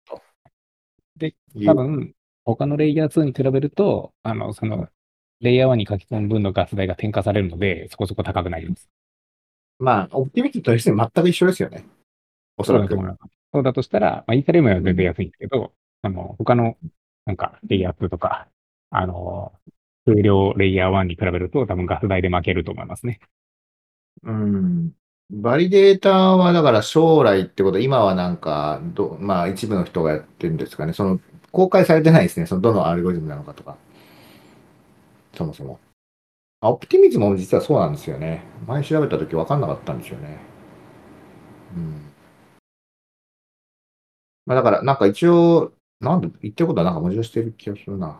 [1.19, 2.13] で多分、
[2.45, 4.87] 他のレイヤー2に比べると、あの、その、
[5.41, 8.89] レイヤー1に書き込む分のガス代が転嫁されるので、そこそこ高くなります。
[9.77, 11.85] まあ、オプティミティとして全く一緒ですよね。
[12.57, 12.93] おそらく
[13.51, 13.81] そうだと。
[13.81, 16.77] したら、まあ、イーサリアムは全然安いんですけど、あの、他の、
[17.25, 18.47] なんか、レイヤー2とか、
[18.89, 19.53] あの、
[20.05, 23.19] 数量レイヤー1に比べると、多分ガス代で負けると思いますね。
[24.23, 24.91] うん。
[25.31, 30.93] バリデータはだから将来ってこと、今はなんか、どまあ一部の人がやってるんですかね。
[30.93, 31.19] その、
[31.51, 32.47] 公開されてないですね。
[32.47, 33.77] その、どのアルゴリズムなのかとか。
[35.35, 35.79] そもそも。
[36.61, 38.43] あオプティミズムも実はそうなんですよね。
[38.67, 40.39] 前調べたとき分かんなかったんですよね。
[41.75, 42.11] うん。
[44.45, 48.19] まあだから、なんか一応、なんで、言ってることはなんか矛盾してる気がするな。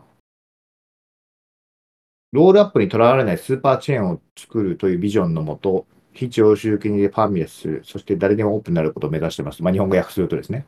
[2.32, 9.62] ロールアップにとらわれないスーパーチェーンを作るというビジョンのもと、非常習金でパーミレスする、そして誰でもオープンになることを目指してます。
[9.62, 10.66] まあ、日本語訳するとですね。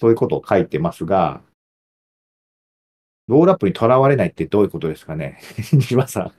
[0.00, 1.42] そういうことを書いてますが、
[3.28, 5.38] ロールアップにとらわれないってどういうことですかね
[5.72, 6.32] 西島さ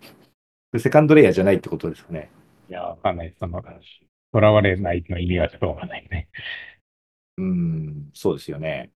[0.74, 0.80] ん。
[0.80, 2.30] セカンドレイヤーじゃないってことですかね。
[2.69, 3.34] いや、わかんない。
[3.39, 3.62] その、
[4.32, 6.28] とらわれないの意味はちょっとわかんないね。
[7.38, 8.91] うん、そうですよね。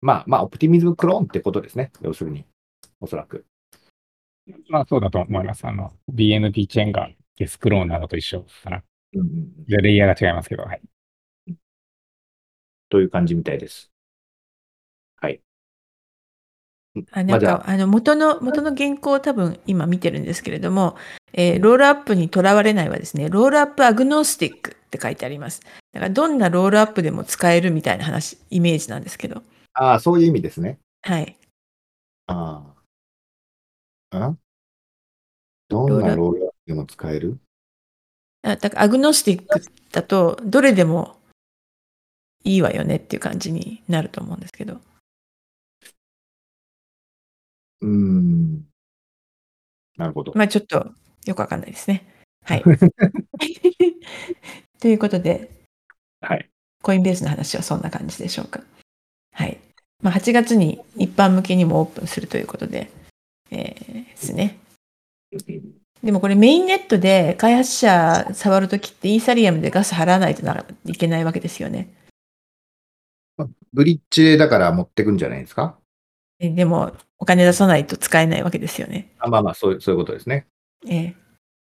[0.00, 1.90] まあ、まあ、オプティミズムクローンってことですね。
[2.02, 2.44] 要するに。
[3.00, 3.44] おそらく。
[4.68, 5.66] まあそうだと思います。
[5.66, 8.82] あの、BNP チェーンがゲスクローンなどと一緒かな。
[9.14, 9.28] うんうん、
[9.68, 10.82] じゃレイヤーが違いますけど、はい。
[12.90, 13.92] という感じみたいです。
[15.20, 15.40] はい。
[17.12, 20.96] あなんか、あの元の元の原稿を多分今見てるんですけれども、
[21.32, 25.60] えーロールアップにとらわれないはですね、ロールアップアグノスティックって書いてあります。
[25.92, 29.42] だからどんなロールアップでも使えるみたいな話、イメージなんですけど。
[29.74, 30.80] ああ、そういう意味ですね。
[31.02, 31.36] はい。
[32.26, 32.74] あ
[34.10, 34.28] あ。
[34.28, 34.38] ん
[35.68, 37.38] どんなロールアップでも使える？
[38.42, 41.16] あだからアグノスティックだと、どれでも
[42.44, 44.80] いいわよねっていう感じになると思うんですけど。
[47.80, 48.68] うーん。
[49.96, 50.32] なるほど。
[50.34, 50.86] まあちょっと
[51.26, 52.04] よくわかんないですね。
[52.44, 52.62] はい。
[54.80, 55.50] ということで、
[56.20, 56.48] はい。
[56.82, 58.62] コインベースの話はそんな感じでしょうか。
[59.32, 59.58] はい。
[60.02, 62.90] まあ、8月に一般向けにもオープンするということで、
[63.50, 64.58] えーですね。
[66.02, 71.92] でもこれメインネットで開発者触るときってイーサリアムでガス払わないとないけないわけですよね。
[73.72, 75.76] ブリッジだから持ってくんじゃないですか？
[76.38, 79.12] えでもお金出さないと使えないわけですよね。
[79.18, 80.46] あまあまあ、そういうそういうことですね。
[80.86, 81.14] えー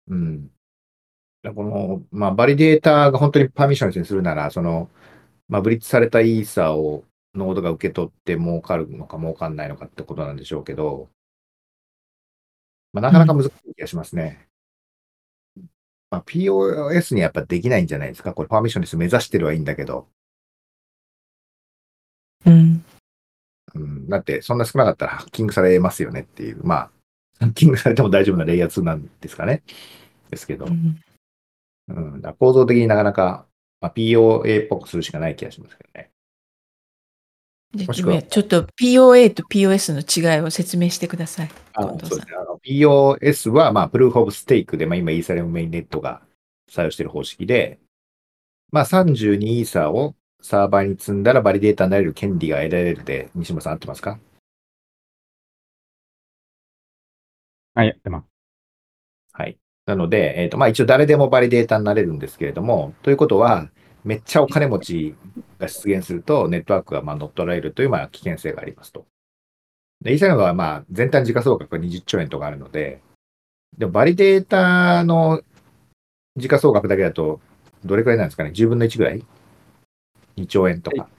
[0.10, 0.50] うん。
[1.56, 4.90] この、まあ、バリデータが本当にパーミッションレスにするなら、その、
[5.48, 11.10] まあ、ブリッジされたイーサをノードが受け取って儲かるのか儲かんないのかってことなんでしょうけど、
[12.94, 14.48] まあ、なかなか難しい気がしますね。
[16.10, 18.34] まあ、POS にやっぱできないんじゃないですか？
[18.34, 20.08] これパーミッションレス目指してるはいいんだけど、
[22.46, 22.86] うん。
[23.76, 26.92] うん、だってそんな少なかったらハッキングされますよねっていう、まあ、
[27.40, 29.64] ハッキングされても大丈夫なレイヤー2なんですかね？
[30.30, 31.02] ですけど、うん
[31.90, 33.46] うん、だ構造的になかなか、
[33.82, 36.10] まあ、POA っぽくするしかない気がしますけどね。
[37.76, 41.50] ちょっと POA と POS の違いを説明してください。
[41.74, 42.26] あそうですね。
[42.58, 46.22] あの POS は、まあ、プルーフオブステークで、まあ、今、イーサリアムメインネットが
[46.70, 47.80] 採用している方式で、
[48.72, 54.20] まあ、32イーサーをサーバーに積んだらバリデータになれる権利が得られるで、西村さん合ってますか？
[57.74, 58.26] はい、やってます。
[59.34, 59.58] はい。
[59.86, 63.70] なので、えっ、と、まあ、一応誰でもバリデータになれるんですけれども、ということは、
[64.04, 65.16] めっちゃお金持ち
[65.60, 69.06] が出現すると、ネットワークがまあ乗っ取られるというまあ危険性がありますと。
[70.02, 73.02] で、イーサリアムはまあ全体の時価総額が20兆円とかあるので、
[73.78, 75.42] でもバリデータの
[76.38, 77.40] 時価総額だけだと、
[77.86, 79.24] どれくらいなんですかね ?10 分の1ぐらい
[80.38, 81.10] ?2 兆円とか。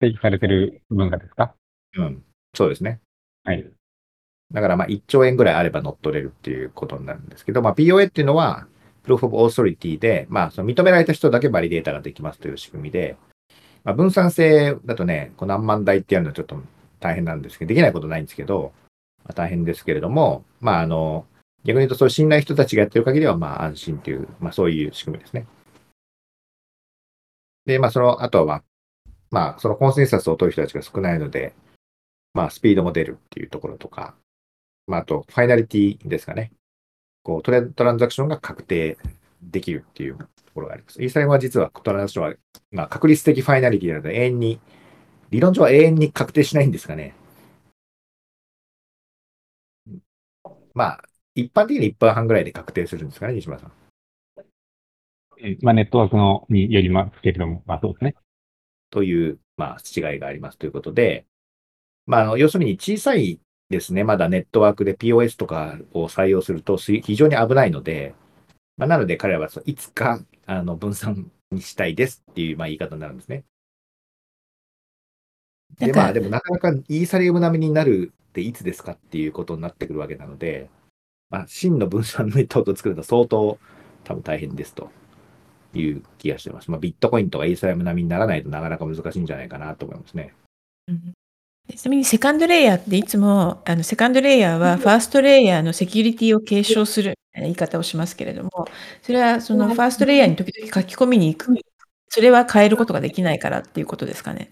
[0.00, 1.54] 定義されてる文化ですか？
[1.96, 2.24] うん。
[2.54, 3.00] そうですね。
[3.44, 3.70] はい。
[4.52, 8.66] だからまあ1兆円ぐらいあれば乗っ取れるっていうことになるんですけど、まあ POA っていうのは、
[9.04, 13.16] プローフ・オブ・オーソリティで、まあその認められた人だけバリデータができますという仕組みで、
[13.84, 16.60] まあ、分散性だとね、こう何万台ってやるのはちょっと
[17.02, 18.72] 大変なんですけど、できないことないんですけど、
[19.24, 21.26] まあ、大変ですけれども、まああの、
[21.64, 25.46] 逆に言うとそういう信頼人たちがやってる限りはまあ安心という、まあそういう仕組みですね。
[27.66, 28.62] で、まあその、あとは
[29.32, 31.54] まあ、そのコンセンサスを取る人たちが少ないので、
[32.34, 34.14] まあスピードも出るっていうところとか、
[34.86, 36.52] まあ、あと、ファイナリティですかね。
[37.22, 38.98] こう、トレトランザクションが確定
[39.40, 41.02] できるっていうところがあります。
[41.02, 42.34] イーサリアムは実はトランザクションは、
[42.72, 44.60] まあ、確率的ファイナリティなので、永遠に、
[45.32, 47.14] 理論上は永遠に確定しないんですかね。
[50.74, 51.02] まあ、
[51.34, 53.72] 一般的に1分半ぐらいで確定するんですかね、西村さん。
[55.40, 58.14] えまあ、ネットワークのによりますけれども、まあそうですね。
[58.90, 61.24] という、まあ、違いがありますということで、
[62.04, 63.40] まあ、あの要するに小さい
[63.70, 68.14] ですね、まだネットワークで POS とかを採用するとす非常に危ないので、
[68.76, 73.44] まあ、なので彼らはいつかあの分散にしたいですっていう、まあ、言い方になるんですね。
[75.78, 80.68] で、なんかまあ、でもなかなかイーサリアム並みになるっていつですかっていうことになってくるわけなので、
[81.30, 83.58] まあ、真の分散ネットワークを作るのは相当
[84.04, 84.90] 多分大変ですと
[85.74, 86.70] いう気がしてます。
[86.70, 90.34] まあ、ビットコインとかイーサリアム並みにならないとなかなか難しいんじゃないかなと思いますね。
[90.88, 91.12] うん
[91.68, 98.50] ちなみにセカンドレイヤーっていつもあのセカンドレイヤーはファーストレイヤーのセキュリティを継承するみたいな言い方をしますけれども、
[99.00, 101.54] それはそのファーストレイヤーに時々書き込みに行く、
[102.08, 104.50] それは変えることができないからっていうことですかね。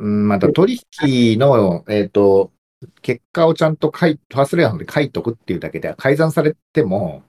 [0.00, 2.50] うん、また取引の、えっ、と、
[3.02, 7.22] 結果をちゃんと書い、ファーストレイヤーの方に書いとくっていうだけで、改ざんされても、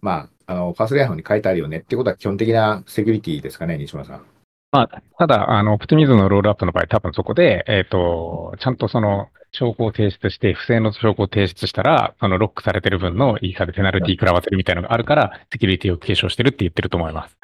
[0.00, 4.24] まあ、あの、ファーストレイヤーの方に書いてあるよねってことは基本的なセキュリティですかね、西村さん。
[4.72, 17.36] まあ、ただ、あの、オプティミズムのロールアップの場合、多分そこで、えっ、と、ちゃんとその、証拠を提出して、不正の証拠を提出したら、そのロックされてる分のイーサでペナルティ食らわせるみたいなのがあるから、セキュリティを継承してるって言ってると思います。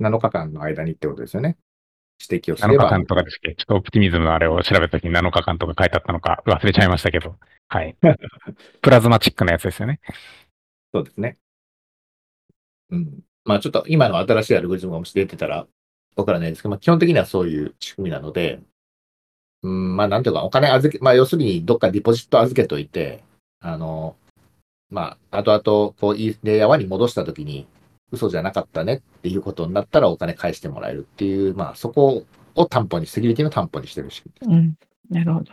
[0.00, 1.56] 7日間の間にってことですよね。
[2.20, 2.88] 指摘をす7れば。
[2.88, 7.36] 日間とかですけど、ちょっとオプティミズムのあれを調べたときに7日間とか書いてあったのか忘れちゃいましたけど、
[7.68, 7.96] はい。
[8.82, 10.00] プラズマチックなやつですよね。
[10.92, 11.36] そうですね。
[12.90, 13.20] うん。
[13.44, 15.66] まあちょっと今の新しいアルゴリズムがもし出てたら
[16.16, 18.60] わからないですけど、まあ基本的にはそういう仕組みなので、
[19.62, 23.22] うん、まあなんていうか、お金預け、まあ要するにどっかディポジット預けといて、
[23.60, 24.16] あの、
[24.90, 27.66] まあ後々こう、いレイヤー1に戻したときに、
[28.10, 35.10] 嘘じゃなかったねっていうことになったらお金返してもらえるっていう、まあそこを担保に、セキュリティの担保にしてる仕組みです。
[35.10, 35.14] うん。
[35.18, 35.52] なるほど。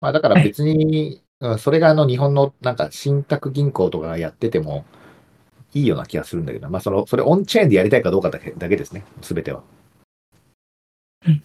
[0.00, 1.24] まあだから別に、うん
[1.58, 4.86] それがあの日本のなんか信託銀行とかがやってても
[5.74, 9.62] いいような気がするんだけど、まあその、それオンチェーンでやりたいかどうかだけだけですね、すべては。
[11.26, 11.42] うん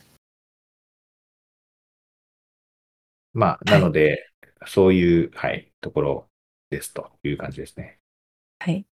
[3.33, 4.27] まあ、なので、
[4.65, 6.29] そういう、はい、ところ
[6.69, 7.98] ですという感じですね。
[8.59, 8.85] はい。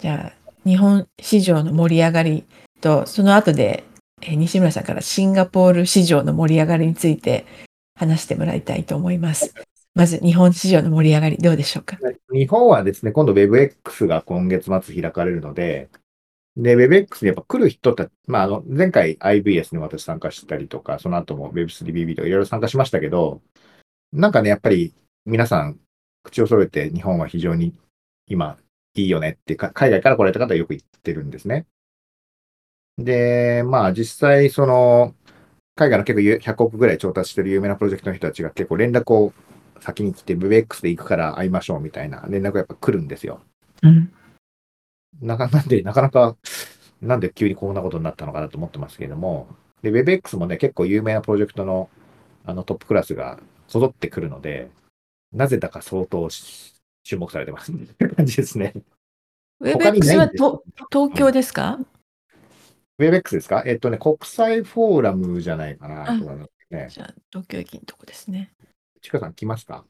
[0.00, 2.44] じゃあ、日本市場の盛り上がり
[2.80, 3.82] と、その後で、
[4.22, 7.44] え西村さんからシンガポール市場の盛り上がりについて
[7.96, 9.52] 話してもらいたいと思います。
[9.94, 11.98] まず、日本市場の盛り上がり、どうでしょうか？
[12.32, 15.88] 日本はですね、今度 WebX が今月末開かれるので、
[16.56, 23.42] で、WebX にやっぱ来る人って、まあ、あの、前回 IBS に私参加したりとか、その後も Web3BB とかいろいろ参加しましたけど、
[24.12, 24.94] なんかね、やっぱり
[25.26, 25.80] 皆さん
[26.22, 27.74] 口を揃えて日本は非常に
[28.28, 28.58] 今
[28.94, 31.66] いいよねってか、海外から来られた方はよく言ってるんですね。
[32.98, 35.14] で、まあ実際その、
[35.76, 39.32] 海外の結構100億ぐらい調達してる有名なプロジェクトの人たちが結構連絡を
[39.80, 43.40] 先に来て WebX で行くから会いましょうみたいな連絡がやっぱ来るんですよ。
[43.82, 44.12] うん。
[45.20, 46.36] なか なんで、なかなか、
[47.00, 49.48] なんで急にこんなことになったのかなと思ってますけれども、
[49.82, 51.88] で、WebX もね、結構有名なプロジェクトの
[52.44, 53.38] あのトップクラスが
[53.70, 54.70] こぞってくるので、
[55.32, 57.72] なぜだか相当し注目されてます。
[58.16, 58.74] 感じですね。
[59.60, 61.78] 他にない WebX んですはと東京ですか、
[62.98, 63.62] WebX ですか？
[63.66, 66.88] えっとね、国際フォーラムじゃないかなあと思いますね。
[66.90, 68.52] じゃあ、東京駅のとこですね。
[69.00, 69.84] ちかさん来ますか？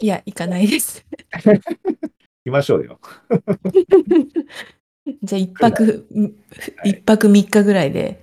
[0.00, 1.04] いや、行かないです。
[2.44, 3.00] 来ましょうよ。
[5.22, 8.22] じゃあ、一泊、はい一泊三日ぐらいで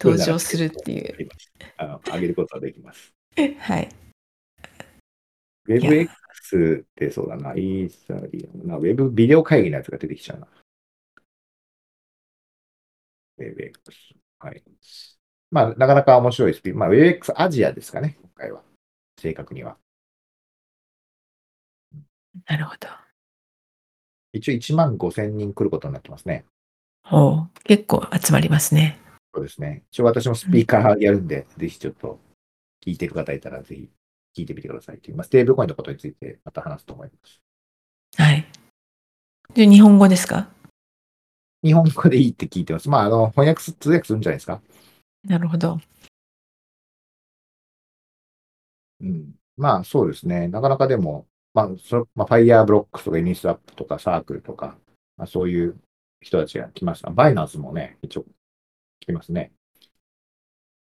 [0.00, 1.28] 登場するっていう。
[1.78, 3.12] あの、あげることはできます。
[3.58, 3.88] はい。
[5.66, 6.08] WebX
[6.56, 10.48] ってそうだな、イーサリアムな、ウェブビデオ会議のやつが出てきちゃうな。
[13.38, 13.72] WebX。
[14.38, 14.62] はい。
[15.50, 16.72] まあ、なかなか面白いです。
[16.74, 18.62] まあ、WebX アジアですかね、今回は。
[19.18, 19.76] 正確には。
[22.46, 22.88] なるほど。
[24.32, 26.44] 一応1万5千人来ることになってますね。
[27.10, 29.00] おう結構集まりますね。
[29.34, 29.84] そうですね。
[29.90, 32.20] 一応私もスピーカーやるんで、ぜひちょっと
[32.84, 33.90] 聞いてる方いたら、ぜひ
[34.36, 37.40] 聞いてみてくださいという、まあ、ステーブルコインのことについてまた話すと思います。
[38.16, 38.46] はい。
[39.54, 40.48] で、日本語ですか？
[41.62, 42.88] 日本語でいいって聞いてます。
[42.88, 44.62] まあ、あの、翻訳す、通訳するんじゃないですか？
[45.24, 45.78] なるほど。
[49.00, 49.34] うん。
[49.56, 50.48] まあ、そうですね。
[50.48, 54.78] なかなかでも、まあ、そまあ、ファイヤーブロックとかイニスアップとかサークルとか、
[55.16, 55.76] まあ、そういう
[56.20, 57.10] 人たちが来ました。
[57.10, 58.26] バイナンスもね、一応
[59.00, 59.52] 来ますね。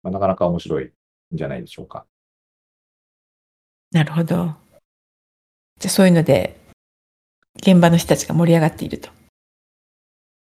[0.02, 0.92] まあ、なかなか面白いん
[1.34, 2.06] じゃないでしょうか。
[3.94, 4.36] なるほど。
[4.36, 4.56] じゃ
[5.86, 6.60] あ、そういうので、
[7.58, 9.10] 現場の人たちが盛り上がっていると。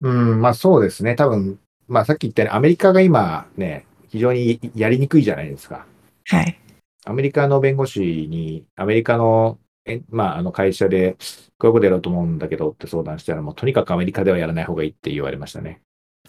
[0.01, 1.15] うん、まあそうですね。
[1.15, 5.87] 多分、まあさっき言ったようにアメリカが今ね、非常にやりにくいじゃないですか。
[6.27, 6.59] はい。
[7.05, 11.17] アメリカの弁護士に、アメリカの、えまあ、あの会社で、
[11.59, 15.81] こういうことやろうと思うんだけどって相談したら、もうとにかくアメリカではやらない方がいいって言われましたね。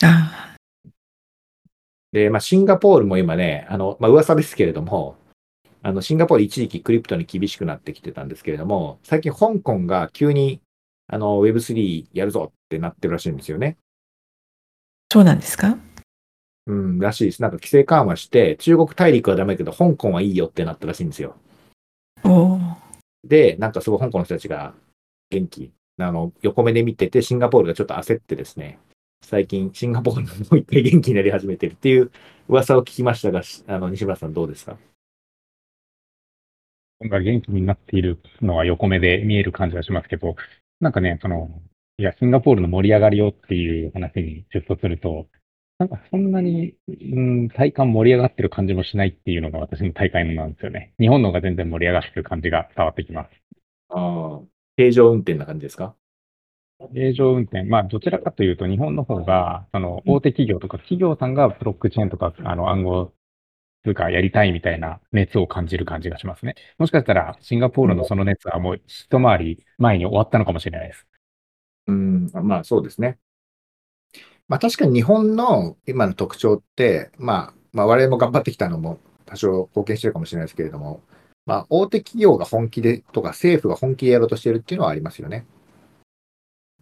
[0.03, 0.55] あ
[2.11, 5.17] で、まあ、シンガポールも今ね、あの、まあ、噂ですけれども、
[5.81, 10.61] あの、シンガポール一時期クリプトに厳しくなってきてたんですけれども、最近香港が急に、
[11.07, 13.77] あの、Web3 やるぞってなってるらしいんですよね。
[15.11, 15.77] そうなんですか？
[16.67, 17.41] うん、らしいです。
[17.41, 21.35] なんか規制緩和して、中国大陸はダメだけど、香港はいいよってなったらしいんですよ。
[22.23, 22.59] おお。
[23.23, 24.73] で、なんかすごい香港の人たちが
[25.31, 28.77] 元気、あの、横目で見てて、シンガポールがちょっと焦ってですね、
[29.25, 32.11] 最近、シンガポールももう一回元気になり始めてるっていう
[32.47, 34.77] 噂を聞きましたが、しあの、西村さんどうですか？
[37.07, 40.35] が元気になっているのは横目で見える感じがしますけど、
[40.81, 41.49] なんかね、その、
[41.97, 45.27] いや、シンガポールの盛り上がりをっていう話にシフトすると、
[45.77, 50.93] なんかそんなに、うん、体感盛り上がってる感じもしないっていうのが私の体感なんですよね。
[50.99, 53.29] 日本の方が全然盛り上がってる感じが伝わってきます。
[53.89, 54.45] ああ。
[54.75, 55.95] 平常運転な感じですか？
[56.93, 63.13] 正常運転、まあ、どちらかというと、日本の方が、その、大手企業とか企業さんがブロックチェーンとか、あの、暗号
[63.83, 66.55] 通貨やりたいみたいな熱を感じる感じがしますね。
[66.77, 71.07] もしかしたら、シンガポールのその熱はもう一回り前に終わったのかもしれないです。
[71.87, 73.17] うん、まあそうですね。
[74.47, 81.01] まあ確かに日本の今の特徴って、まあ、まあ我々も頑張ってきたのも多少貢献してるかもしれないですけれども、
[81.45, 85.45] まあ大手企業が本気でとか政府が本気でやろうとしてるっていうのはありますよね。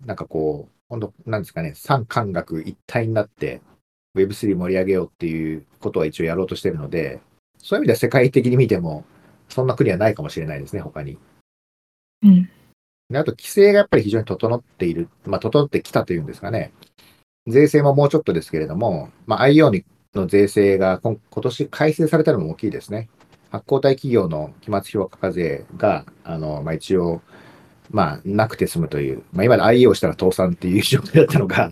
[0.05, 3.61] なんかこう、本当なんですかね、三官学一体になって
[4.17, 7.21] Web3 盛り上げようっていうことは一応やろうとしてるので、
[7.59, 9.05] そういう意味では世界的に見ても、
[9.49, 11.17] そんな国はないかもしれないですね、他に。
[12.23, 12.49] うん。
[13.09, 16.71] であと、規制がやっぱり非常に整っている、まあ、整ってきたというんですかね。
[17.47, 23.09] 税制ももうちょっとですけれども、まあ、IO の税制が今今年改正されたのも大きいですね。
[23.49, 27.21] 発行体企業の期末評価課税が、あの、まあ、一応、
[27.89, 31.71] まあ、なくて済むという、まあ、今まで IO したら倒産っていう状況だったのが、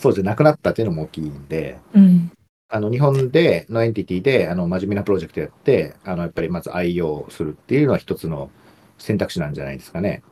[0.00, 2.32] そうじゃなくなったっていうのも大きいんで、うん、
[2.68, 8.50] あの日本でのエンティティであの真面目なプロジェクトやって、あのやっぱりまず愛用するっていうのは一つの
[8.98, 10.22] 選択肢なんじゃないですかね。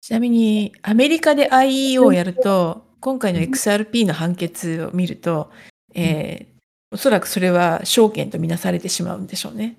[0.00, 5.50] ちなみに、アメリカで IEO をやると、今回の XRP の判決を見ると、
[5.94, 9.76] えー、おそらくそれは証券とみなされてしまうんでしょうね。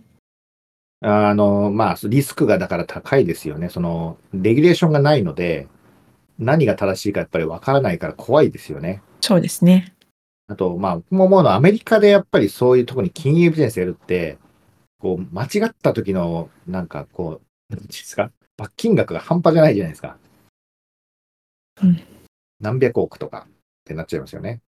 [1.01, 3.69] あの、まあ、リスクがだから高いですよね。
[3.69, 5.67] その、レギュレーションがないので、
[6.39, 9.01] 何が正しいかやっぱりわからないから怖いですよね。
[9.21, 9.93] そうですね。
[10.47, 14.37] あと、まあ、僕も思うのはアメリカでやっぱりそういうところに金融ビジネスやるって、
[14.99, 18.31] こう、間違った時の、なんかこう、何ですか？
[18.55, 20.17] 罰金額が半端じゃないじゃないですか。
[21.83, 22.01] うん。
[22.59, 23.51] 何百億とかっ
[23.83, 24.61] てなっちゃいますよね。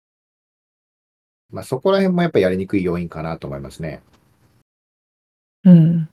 [1.51, 4.03] まあ、そこら辺もやっぱりやりにくい要因かなと思いますね。
[5.65, 6.09] うん。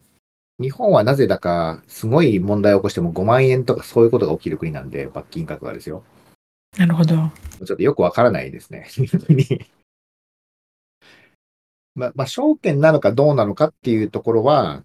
[0.59, 6.03] 日本はなぜだか、すごい問題を起こしても5万円とかそういうことが起きる国なんで、罰金額がですよ。
[6.77, 7.15] なるほど。
[7.15, 8.87] ちょっとよくわからないですね。
[11.95, 14.83] ままあ、証券なのかどうなのかっていうところは、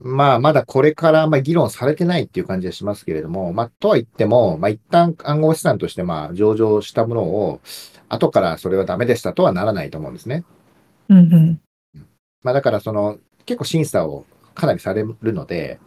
[0.00, 7.60] まあ、まだこれからまあ議論されてないっていう感じはしますけれども、まあ、とは言っても、まあ、一旦暗号資産としてまあ上場したものを、
[8.08, 10.44] 後からそれはダメでしたとはならないと思うんですね。
[11.08, 11.60] うんうん。
[12.42, 15.78] まあ、だからその、結構審査をかなりされるので、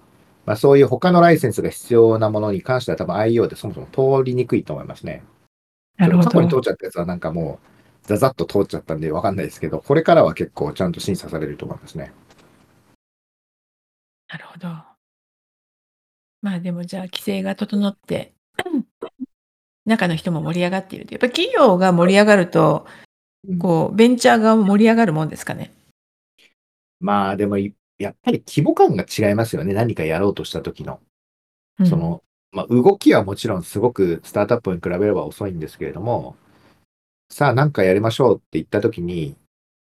[0.45, 5.24] まあ、そういう他のライセンスが必要なものに関しては多分 IO でそもそも通りにくいと思いますね。
[5.97, 6.30] なるほど。
[6.30, 7.68] 過去に通っちゃったやつはなんかもう
[8.03, 12.11] ザザッと通っちゃったんでわかんないですけど、これからは結構ちゃんと審査されると思いますね。
[14.28, 14.68] なるほど。
[16.41, 18.34] まあでもじゃあ規制が整って、
[19.86, 21.14] 中の人も盛り上がっていると。
[21.14, 22.86] やっぱ企業が盛り上がると、
[23.59, 25.72] こう、ベンチャー側も盛り上がるもんですかね。
[26.99, 27.57] まあでも
[28.04, 29.74] やっぱり規模感が違いますよね。
[29.74, 30.99] 何かやろうとした時の。
[31.86, 36.36] その、まあ、動きはもちろんすごくスタートアップに比べれば遅いんですけれども、
[37.30, 39.36] さあ何かやりましょうって言った時に、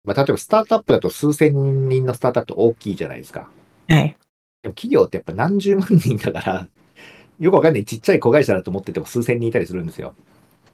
[0.06, 3.50] まあ、例えばスタートアップだと数千人のスタートアップ大きいじゃないですか。
[3.90, 4.18] はい。
[4.62, 6.68] でも企業ってやっぱ何十万人だから、
[7.40, 10.16] よくわかんないちっちゃい子会社だと思ってても数千人いたりするんですよ。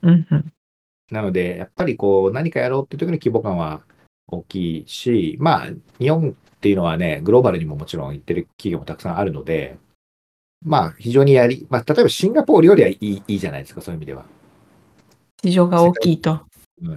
[0.02, 0.54] うんうん、
[1.10, 3.82] なので、やっぱりこう何かやろうって時の規模感は
[4.28, 5.68] 大きいし、まあ、
[6.00, 9.78] 日本っていうのはね、グローバルにももちろん行ってる企業もたくさんあるので、
[10.66, 14.26] まあ、非常にやり、まあ、例えばシンガポールよりはいいいいじゃないですか、そういう意味では。
[15.44, 16.42] 市場が大きいと。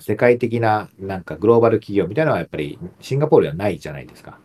[0.00, 4.38] 世界的な、なんかグローバル企業みたいなのはやっぱりシンガポールではないじゃないですか。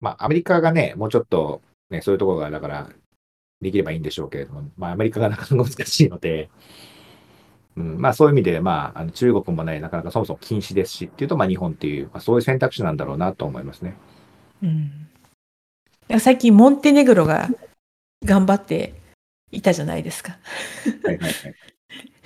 [0.00, 2.90] まあ、アメリカがね、もうちょっと、ね、そういうところが、だから、
[3.60, 6.50] できればいいんでしょうけれども、まあ、アメリカがなかなか難しいので、
[7.76, 13.94] うん、まあそういう意味で、まあ、あの中国もね、なかなかそもそも禁止ですしっていうと、まあ日本っていう、まあ、そういう選択肢なんだろうなと思いますね。
[14.62, 17.48] うん、最近、モンテネグロが
[18.24, 18.94] 頑張って
[19.50, 20.38] いたじゃないですか。
[21.04, 21.54] はいはいはい。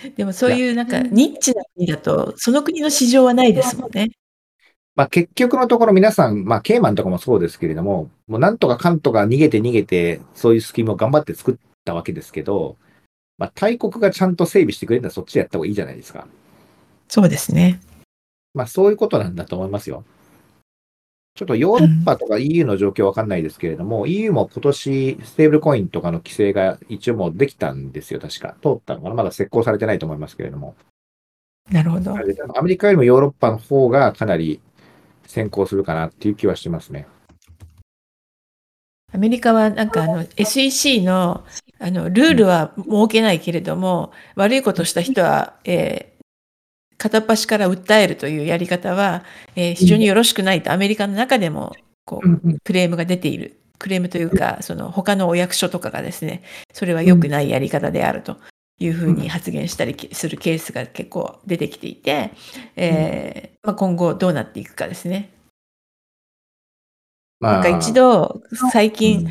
[0.16, 4.11] でもそういうなんかニッチな国だと、その国の市場はないですもんね。
[4.94, 12.76] まあ結局のところ皆さん、まあケイマンとかもそうですけれども、もうなんとかかんとか逃げて逃げて、そういうスキームを頑張って作ったわけですけど、
[13.39, 16.26] まあ、大国がちゃんと整備してくれるならそっちでやった方がいいじゃないですか。
[17.09, 17.80] そうですね。
[18.55, 20.05] まあ、そういうことなんだと思いますよ。
[21.34, 28.57] ちょっとヨーロッパとか EU の状況わかんないですけれども、うん、EU も今年ステーブルコインとかの規制が一応もうできたんですよ、確か。
[28.62, 30.74] 通ったのかなまだ施行されてないと思いますけれども。
[31.70, 32.14] なるほど。
[32.14, 34.61] アメリカよりもヨーロッパの方がかなり
[35.26, 37.07] 先行するかなっていう気はしますね。
[39.12, 41.45] アメリカはなんかあの SEC の
[41.79, 46.24] あのルールは設けないけれども、悪いことした人は、えー、
[46.97, 49.24] 片っ端から訴えるというやり方は、
[49.55, 51.74] えー、非常によろしくないとアメリカの中でも
[52.05, 53.61] こうクレームが出ている。
[53.79, 58.39] クレームというか、その他のお役所とかがですね、それは良くないやり方であると
[58.79, 62.33] いうふうに発言したりするケースが結構出てきていて、
[62.77, 65.31] えーまあ、今後どうなっていくかですね。
[67.41, 68.41] なんか一度
[68.72, 69.31] 最近、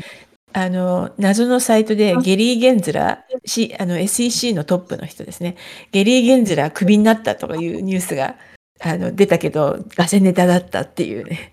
[0.56, 5.56] あの謎のサイトでゲリー・ゲンズラしあの SEC のトップの人ですね
[5.92, 8.36] ゲリー・ゲンズラクビになったとかいうニュースが
[8.80, 11.52] あの出たけどガセネタだったっていうね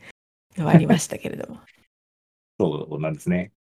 [0.57, 1.59] のはありましたけれども
[2.57, 3.51] そうなんですね。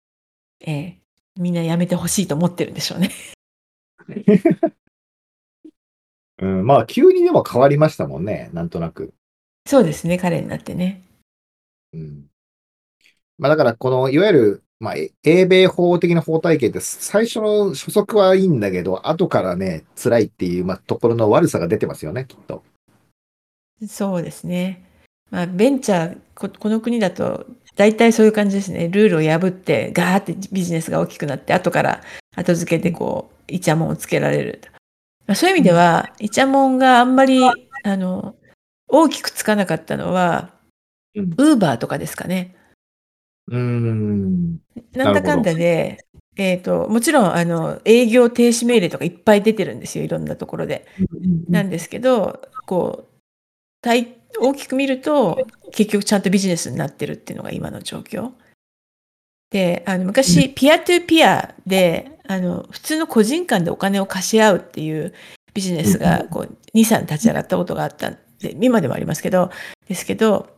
[0.60, 0.98] ええ
[1.36, 3.10] みんなやめてほしいと思ってるんでしょうね。
[6.38, 9.14] うん、まあ、急にでも変わりましたもんね、なんとなく。
[9.66, 11.02] そうですね、彼になってね。
[11.92, 12.26] うん。
[13.38, 22.64] まあ、だから、この、いわゆる、まあ、え英米法的な法体系って、最初の初速はいいんだけど、後からね、辛いっていう、まあ、ところの悪さが出てますよね、きっと。
[23.86, 24.84] そうですね。
[25.30, 28.88] まあ、ベンチャーこ、この国だと、大体そういう感じですね。
[28.88, 32.02] ルールを破って、ガーってビジネスが大きくなって、後から
[32.34, 34.62] 後付けでこう、イチャモンをつけられる。
[35.28, 37.40] まあ、そういう意味では、イチャモンがあんまり、
[37.84, 38.34] あの、
[38.88, 40.50] 大きくつかなかったのは、
[41.14, 42.56] うんウーバーとかですかね。
[43.48, 44.58] うーん。
[44.92, 45.98] なんだかんだで、
[46.36, 50.86] えっ、と、もちろん、あの、営業停止命令とかいっぱい出てるんですよ、いろんなところで。
[51.48, 53.12] なんですけど、こう、
[53.82, 58.32] 大大きく見ると、結局ちゃんとビジネスになってるっていうのが今の状況。
[59.50, 65.12] で、あの昔、ピアトゥピアで、あの、普通の個人間でお金を貸し合うっていう
[65.52, 69.50] ビジネスが、こう、2、3立ち上がったことがあったんで、今でもありますけど、
[69.86, 70.48] ですけど、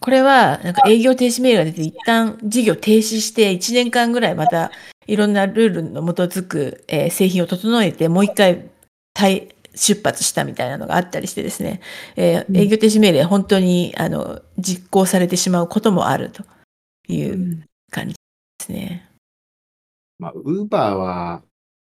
[0.00, 4.70] これは、なんか営業停止命令が出て、一旦事業停止して、1年間ぐらいまた、
[5.06, 8.70] いろんなルールの基づく、えー製品を整えて、もう一回、
[9.16, 11.80] 再出発したみたいなのがあったりしてですね、
[12.16, 16.44] えーうん営業停止命令、本当にあの実行されてしまうこともあると
[17.08, 18.18] いう感じで
[18.66, 19.08] すね。
[20.18, 21.42] まあ、ウーバーは、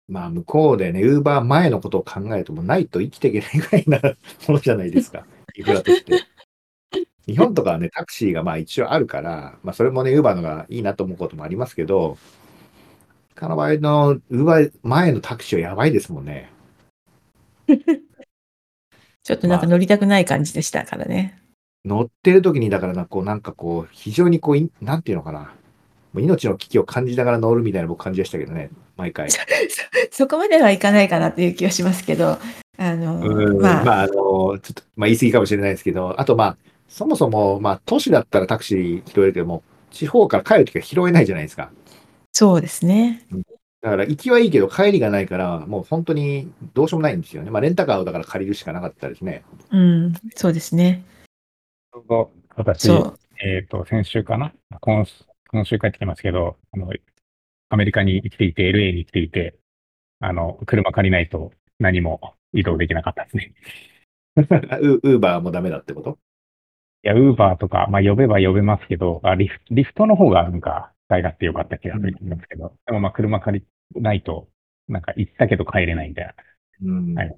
[0.09, 5.27] まあ、向こうでね、ウーバー前のことを考えると、もうないと生きていけないぐらいなものじゃないですか、
[5.57, 6.34] インフラとして。
[7.27, 12.19] 日本とかはね、タクシーがまあ一応あるから、まあ、それもね、ウーバーのがいいなと思うこともありますけど、
[13.35, 16.51] 他の場合のウーバー前のタクシーはやばいですもんね。
[19.23, 21.41] ちょっとなんか乗りたくない感じでしたからね。
[21.85, 25.53] 乗ってる時に、だからな、こう、なんかこう、非常にこうい、なんていうのかな。
[26.13, 29.31] もう命の危機を感じながら乗るみたいな僕感じでしたけどね、毎回。
[29.33, 29.39] そ
[30.11, 32.39] そこまではいかないかなという気がしますけど、
[32.79, 36.57] あの、うんまあ、まあ、あの、ちょっと、まあ、言い過ぎかもしれないですけど、あと、まあ、
[36.95, 41.73] そもそも、まあ、都市だったらタクシー拾えるけども、地方から帰るときは拾えないじゃないですか。
[42.33, 43.27] そうですね。
[43.81, 47.51] だから、行きはいいけど、帰りがないから、もう本当にどうしようもないんですよね。
[47.51, 49.43] まあ、レンタカーをだから借りるしかなかったですね。
[49.73, 51.05] うん、そうですね。
[51.93, 53.19] ちょうど私、そう。
[53.45, 54.53] えっ、と、先週かな？
[54.81, 55.05] 今
[55.51, 56.93] 今週帰ってきますけど、あの、
[57.71, 59.57] アメリカに来ていて、LA に来ていて、
[60.21, 63.53] あの、車借りないと何も移動できなかったですね。
[64.71, 66.11] あウウーバーもダメだってこと？
[66.13, 66.24] い
[67.09, 74.49] や、ウーバーとか、まあ呼べば呼べますけど、あリフリフトの方がなんか使い勝手良かった気がするんですけど、でもまあ車借りないと、
[74.89, 76.35] なんか行ったけど帰れないみたいな、
[76.83, 77.19] うん。
[77.19, 77.31] あり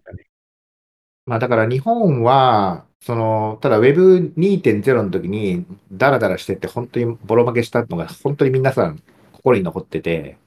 [1.27, 9.03] まあ、だから日本は、その、ただ Web2.0 の時にダラダラしてって本当にボロ負けしたのが本当に皆さん
[9.33, 10.39] 心に残ってて、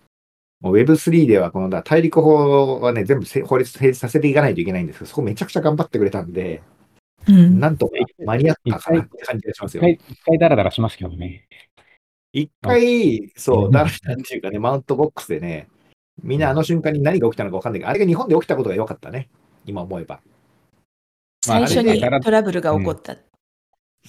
[0.61, 6.61] もう Web3 ではこのだ大陸法はね、全部せ法律成立させていかないといけないんですけど、そこめちゃくちゃ頑張ってくれたんで、
[7.27, 7.59] うん。
[7.59, 7.93] なんとか
[8.25, 9.87] 間に合ったかなって感じがしますよ。
[9.87, 11.47] 一回、一回ダラダラしますけどね。
[12.31, 15.67] 一回、そうう、んダラダラっていうかね、マウントボックスでね、
[16.23, 19.29] みんなあの瞬間に何が起きたのか分かんないけど、あれが日本で起きたことが良かったね。
[19.65, 20.21] 今思えば。
[21.47, 23.15] まあ最初にトラブルが起こった。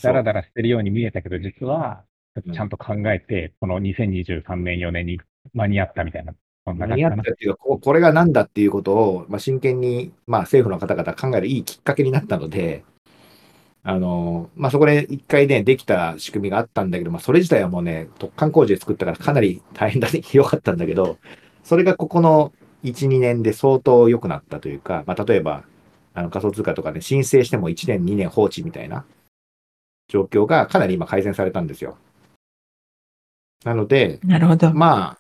[0.03, 2.11] ダラダラしてるように見えたけど、実は、うん
[2.53, 5.21] ちゃんと考えて、この2023年、4年に
[5.53, 6.33] 間に合ったみたいな、
[6.65, 7.09] 間に合。
[7.09, 12.85] ったっていうか、ここれが何だっていうことを、まあ、真剣に、まあ、政府の方々考えるいいきっかけになったので、
[13.83, 21.19] あのまあ、そこで一回ね、できた仕組みがあったんだけど、まあ、それ自体はもうね、突貫工事で作ったからかなり大変だね、 良かったんだけど、
[21.65, 22.53] それがここの
[22.83, 25.65] 1、2年で相当良くなったというか、まあ、例えば、
[26.13, 29.07] あの仮想通貨とかで申請しても1年、2年放置みたいな
[30.09, 31.97] 状況がかなり今改善されたんですよ。
[33.65, 34.75] なので、なるほど。
[34.75, 35.19] まあ、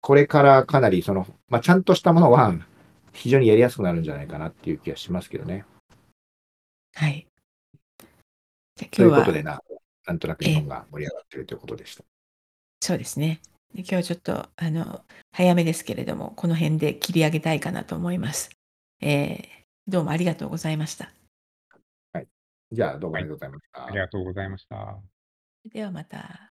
[0.00, 2.54] これからかなりその、まあ、ちゃんとしたものは
[3.12, 5.66] 非常にやりやすくなるんじゃないかなっていう気がしますけどね。
[6.94, 7.27] はい。
[8.78, 9.60] じゃあという今日はことでな、
[10.06, 12.04] なんとなく日本が盛り上がっているということでした。
[12.80, 13.40] そうですね。
[13.74, 18.50] で今日はちょっとあの早めですけれども、この辺で切り上げたいかなと思います。
[19.00, 19.58] えー
[19.88, 21.10] どうもありがとうございました。
[22.70, 23.86] じゃあ、どうもありがとうございました。
[23.86, 24.98] ありがとうございました。
[25.72, 26.47] ではまた。